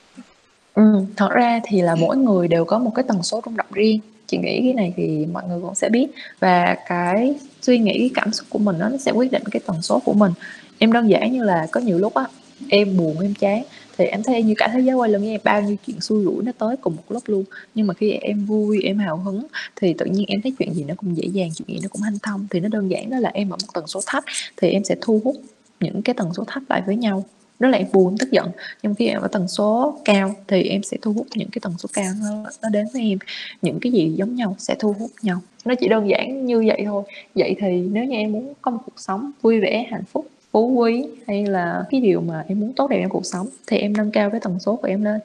[0.74, 3.68] Ừm, thật ra thì là mỗi người đều có một cái tần số rung động
[3.72, 4.00] riêng,
[4.30, 6.08] chị nghĩ cái này thì mọi người cũng sẽ biết
[6.40, 9.62] và cái suy nghĩ, cái cảm xúc của mình đó, nó sẽ quyết định cái
[9.66, 10.32] tần số của mình.
[10.78, 12.26] Em đơn giản như là có nhiều lúc á,
[12.70, 13.64] em buồn, em chán
[13.98, 16.24] thì em thấy như cả thế giới quay lưng với em, bao nhiêu chuyện xui
[16.24, 17.44] rủi nó tới cùng một lúc luôn.
[17.76, 20.84] Nhưng mà khi em vui, em hào hứng thì tự nhiên em thấy chuyện gì
[20.84, 22.48] nó cũng dễ dàng, chuyện gì nó cũng hanh thông.
[22.52, 24.24] Thì nó đơn giản đó là em ở một tần số thấp
[24.58, 25.36] thì em sẽ thu hút
[25.80, 27.26] những cái tần số thấp lại với nhau
[27.60, 28.52] nó là em buồn, tức giận,
[28.84, 31.74] nhưng khi em ở tần số cao thì em sẽ thu hút những cái tần
[31.78, 33.18] số cao nó nó đến với em.
[33.62, 35.42] Những cái gì giống nhau sẽ thu hút nhau.
[35.66, 37.04] Nó chỉ đơn giản như vậy thôi.
[37.36, 40.68] Vậy thì nếu như em muốn có một cuộc sống vui vẻ, hạnh phúc, phú
[40.68, 43.94] quý hay là cái điều mà em muốn tốt đẹp trong cuộc sống thì em
[43.98, 45.20] nâng cao cái tần số của em lên.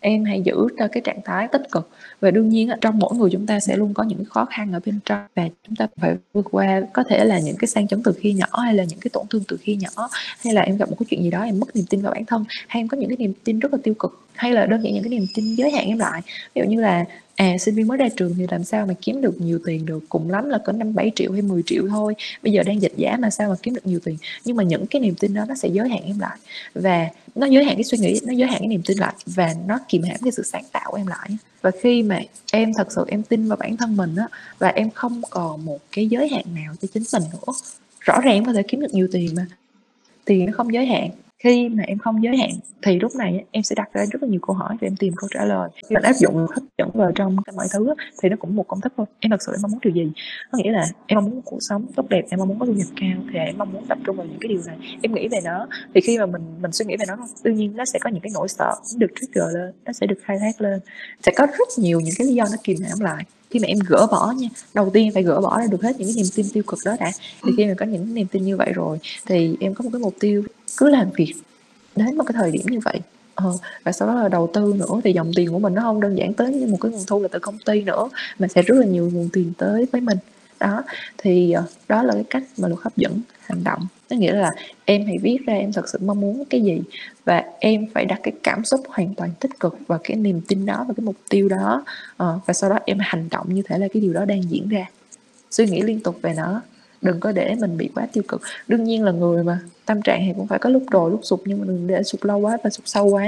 [0.00, 1.90] Em hãy giữ cho cái trạng thái tích cực.
[2.20, 4.72] Và đương nhiên á, trong mỗi người chúng ta sẽ luôn có những khó khăn
[4.72, 5.20] ở bên trong.
[5.34, 8.32] Và chúng ta phải vượt qua có thể là những cái sang chấn từ khi
[8.32, 10.08] nhỏ hay là những cái tổn thương từ khi nhỏ
[10.44, 12.24] hay là em gặp một cái chuyện gì đó em mất niềm tin vào bản
[12.24, 14.82] thân hay em có những cái niềm tin rất là tiêu cực hay là đơn
[14.82, 16.22] giản những cái niềm tin giới hạn em lại?
[16.54, 17.04] Ví dụ như là
[17.36, 20.04] à sinh viên mới ra trường thì làm sao mà kiếm được nhiều tiền được
[20.08, 22.14] cùng lắm là cỡ năm bảy triệu hay 10 triệu thôi.
[22.42, 24.16] Bây giờ đang dịch giá mà sao mà kiếm được nhiều tiền?
[24.44, 26.38] Nhưng mà những cái niềm tin đó nó sẽ giới hạn em lại.
[26.74, 29.54] Và nó giới hạn cái suy nghĩ, nó giới hạn cái niềm tin lại và
[29.66, 31.30] nó kìm hãm cái sự sáng tạo của em lại.
[31.62, 32.20] Và khi mà
[32.52, 34.28] em thật sự em tin vào bản thân mình á,
[34.58, 37.52] và em không còn một cái giới hạn nào cho chính mình nữa,
[38.00, 39.46] rõ ràng em có thể kiếm được nhiều tiền mà
[40.24, 41.10] tiền nó không giới hạn
[41.46, 42.50] khi mà em không giới hạn
[42.82, 45.12] thì lúc này em sẽ đặt ra rất là nhiều câu hỏi và em tìm
[45.16, 45.68] câu trả lời.
[45.74, 48.80] Khi mình áp dụng hấp dẫn vào trong mọi thứ thì nó cũng một công
[48.80, 49.06] thức thôi.
[49.20, 50.12] Em thật sự em mong muốn điều gì?
[50.52, 52.66] Có nghĩa là em mong muốn một cuộc sống tốt đẹp em mong muốn có
[52.66, 54.76] thu nhập cao thì em mong muốn tập trung vào những cái điều này.
[55.02, 57.76] Em nghĩ về nó thì khi mà mình mình suy nghĩ về nó đương nhiên
[57.76, 60.38] nó sẽ có những cái nỗi sợ nó được trigger lên nó sẽ được khai
[60.40, 60.80] thác lên.
[61.22, 63.24] Sẽ có rất nhiều những cái lý do nó kìm hãm lại.
[63.50, 66.08] Khi mà em gỡ bỏ nha đầu tiên phải gỡ bỏ ra được hết những
[66.08, 67.10] cái niềm tin tiêu cực đó đã.
[67.44, 70.00] Thì khi mà có những niềm tin như vậy rồi thì em có một cái
[70.00, 70.44] mục tiêu
[70.76, 71.34] cứ làm việc
[71.96, 73.00] đến một cái thời điểm như vậy.
[73.34, 73.52] Ờ,
[73.84, 76.18] và sau đó là đầu tư nữa thì dòng tiền của mình nó không đơn
[76.18, 78.08] giản tới như một cái nguồn thu là từ công ty nữa
[78.38, 80.18] mà sẽ rất là nhiều nguồn tiền tới với mình.
[80.60, 80.82] Đó
[81.18, 83.86] thì ờ, đó là cái cách mà luật hấp dẫn hành động.
[84.10, 84.50] Có nghĩa là
[84.84, 86.80] em hãy viết ra em thật sự mong muốn cái gì
[87.24, 90.66] và em phải đặt cái cảm xúc hoàn toàn tích cực và cái niềm tin
[90.66, 91.84] đó và cái mục tiêu đó.
[92.16, 94.68] Ờ, và sau đó em hành động như thể là cái điều đó đang diễn
[94.68, 94.86] ra.
[95.50, 96.62] Suy nghĩ liên tục về nó
[97.02, 98.42] đừng có để mình bị quá tiêu cực.
[98.68, 101.42] Đương nhiên là người mà tâm trạng thì cũng phải có lúc đồi lúc sụp
[101.44, 103.24] nhưng mà đừng để sụp lâu quá và sụp sâu quá.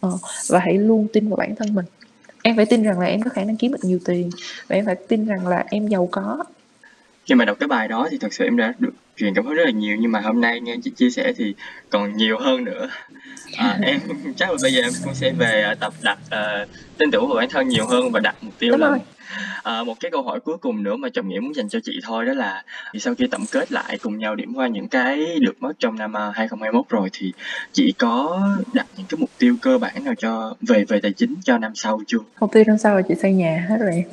[0.00, 1.84] Ờ, và hãy luôn tin vào bản thân mình.
[2.42, 4.30] Em phải tin rằng là em có khả năng kiếm được nhiều tiền
[4.68, 6.44] và em phải tin rằng là em giàu có.
[7.26, 9.54] Khi mà đọc cái bài đó thì thật sự em đã được truyền cảm hứng
[9.54, 11.54] rất là nhiều nhưng mà hôm nay nghe chị chia sẻ thì
[11.90, 12.90] còn nhiều hơn nữa.
[13.56, 14.00] À, em
[14.36, 17.36] chắc là bây giờ em cũng sẽ về à, tập đặt uh, tin tưởng vào
[17.36, 18.90] bản thân nhiều hơn và đặt mục tiêu Đúng lên.
[18.90, 18.98] rồi.
[19.62, 22.00] À, một cái câu hỏi cuối cùng nữa mà Trọng Nghĩa muốn dành cho chị
[22.02, 22.62] thôi đó là
[22.92, 25.98] thì sau khi tổng kết lại cùng nhau điểm qua những cái được mất trong
[25.98, 27.32] năm 2021 rồi thì
[27.72, 28.40] chị có
[28.72, 31.72] đặt những cái mục tiêu cơ bản nào cho về về tài chính cho năm
[31.74, 32.18] sau chưa?
[32.40, 34.04] Mục tiêu năm sau là chị xây nhà hết rồi.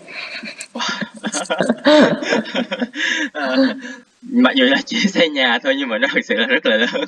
[3.34, 3.56] à,
[4.22, 6.78] mặc dù là chỉ xây nhà thôi nhưng mà nó thực sự là rất là
[6.78, 7.06] lớn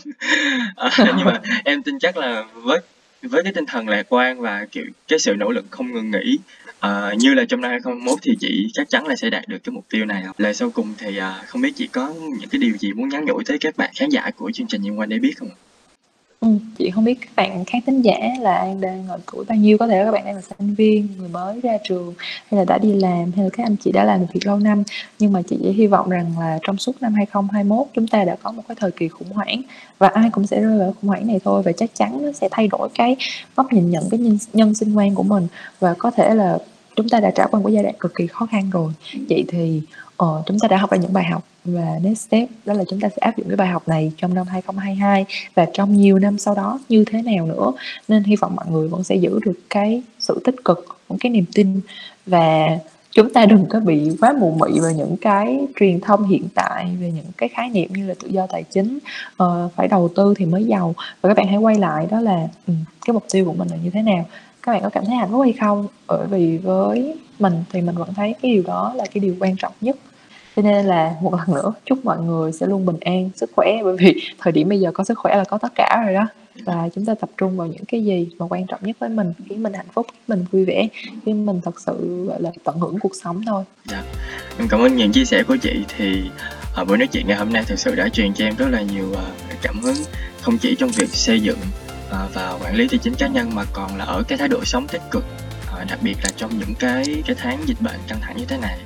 [0.76, 2.80] à, nhưng mà em tin chắc là với
[3.22, 6.38] với cái tinh thần lạc quan và kiểu cái sự nỗ lực không ngừng nghỉ
[6.86, 9.74] uh, như là trong năm 2021 thì chị chắc chắn là sẽ đạt được cái
[9.74, 12.78] mục tiêu này lời sau cùng thì uh, không biết chị có những cái điều
[12.78, 15.20] gì muốn nhắn nhủ tới các bạn khán giả của chương trình Nhân quan để
[15.20, 15.50] biết không?
[16.42, 19.78] Ừ, chị không biết các bạn khán thính giả là đang ngồi tuổi bao nhiêu,
[19.78, 22.78] có thể các bạn đang là sinh viên, người mới ra trường hay là đã
[22.78, 24.84] đi làm hay là các anh chị đã làm việc lâu năm.
[25.20, 28.36] Nhưng mà chị chỉ hy vọng rằng là trong suốt năm 2021 chúng ta đã
[28.44, 29.62] có một cái thời kỳ khủng hoảng
[29.98, 32.48] và ai cũng sẽ rơi vào khủng hoảng này thôi và chắc chắn nó sẽ
[32.52, 33.16] thay đổi cái
[33.56, 35.48] góc nhìn nhận cái nhân, nhân sinh quan của mình
[35.80, 36.58] và có thể là
[36.96, 38.94] chúng ta đã trải qua một giai đoạn cực kỳ khó khăn rồi.
[39.30, 39.82] Vậy thì
[40.22, 43.00] ờ, chúng ta đã học ra những bài học và next step đó là chúng
[43.00, 46.38] ta sẽ áp dụng cái bài học này trong năm 2022 và trong nhiều năm
[46.38, 47.72] sau đó như thế nào nữa.
[48.08, 51.30] Nên hy vọng mọi người vẫn sẽ giữ được cái sự tích cực những cái
[51.30, 51.82] niềm tin
[52.26, 52.68] và
[53.12, 56.86] chúng ta đừng có bị quá mù mị về những cái truyền thông hiện tại
[57.00, 59.00] về những cái khái niệm như là tự do tài chính
[59.44, 60.96] uh, phải đầu tư thì mới giàu.
[61.22, 63.78] Và các bạn hãy quay lại đó là um, cái mục tiêu của mình là
[63.84, 64.26] như thế nào.
[64.62, 65.88] Các bạn có cảm thấy hạnh phúc hay không?
[66.08, 69.56] Bởi vì với mình thì mình vẫn thấy cái điều đó là cái điều quan
[69.56, 69.96] trọng nhất
[70.56, 73.78] cho nên là một lần nữa chúc mọi người sẽ luôn bình an sức khỏe.
[73.84, 76.28] Bởi vì thời điểm bây giờ có sức khỏe là có tất cả rồi đó.
[76.66, 79.34] Và chúng ta tập trung vào những cái gì mà quan trọng nhất với mình
[79.50, 80.88] khiến mình hạnh phúc khiến mình vui vẻ
[81.26, 83.64] khiến mình thật sự gọi là tận hưởng cuộc sống thôi.
[83.86, 84.04] Dạ.
[84.60, 85.84] em cảm ơn những chia sẻ của chị.
[85.98, 86.22] Thì
[86.76, 88.82] À, buổi nói chuyện ngày hôm nay thực sự đã truyền cho em rất là
[88.82, 89.24] nhiều à,
[89.62, 89.96] cảm hứng
[90.42, 91.58] không chỉ trong việc xây dựng
[92.12, 94.66] à, và quản lý tài chính cá nhân mà còn là ở cái thái độ
[94.66, 95.24] sống tích cực
[95.78, 98.58] à, đặc biệt là trong những cái cái tháng dịch bệnh căng thẳng như thế
[98.58, 98.78] này.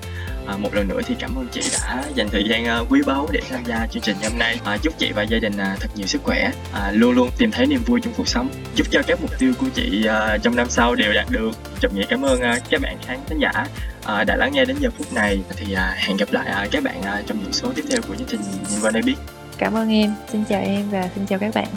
[0.47, 3.27] À, một lần nữa thì cảm ơn chị đã dành thời gian uh, quý báu
[3.31, 4.59] để tham gia chương trình hôm nay.
[4.65, 7.51] À, chúc chị và gia đình uh, thật nhiều sức khỏe, à, luôn luôn tìm
[7.51, 8.49] thấy niềm vui trong cuộc sống.
[8.75, 11.51] Chúc cho các mục tiêu của chị uh, trong năm sau đều đạt được.
[11.79, 13.67] Trọng nghĩa cảm ơn uh, các bạn khán thính giả
[13.99, 15.39] uh, đã lắng nghe đến giờ phút này.
[15.55, 18.15] Thì uh, hẹn gặp lại uh, các bạn uh, trong những số tiếp theo của
[18.15, 19.15] chương trình nhìn qua đây biết.
[19.57, 21.67] Cảm ơn em, xin chào em và xin chào các bạn.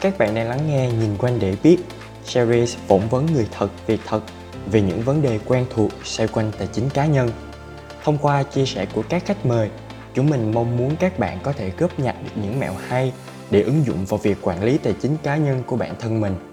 [0.00, 1.76] Các bạn đang lắng nghe Nhìn quanh để biết
[2.30, 4.20] series phỏng vấn người thật việc thật
[4.70, 7.30] về những vấn đề quen thuộc xoay quanh tài chính cá nhân.
[8.04, 9.70] Thông qua chia sẻ của các khách mời,
[10.14, 13.12] chúng mình mong muốn các bạn có thể góp nhặt được những mẹo hay
[13.50, 16.49] để ứng dụng vào việc quản lý tài chính cá nhân của bản thân mình.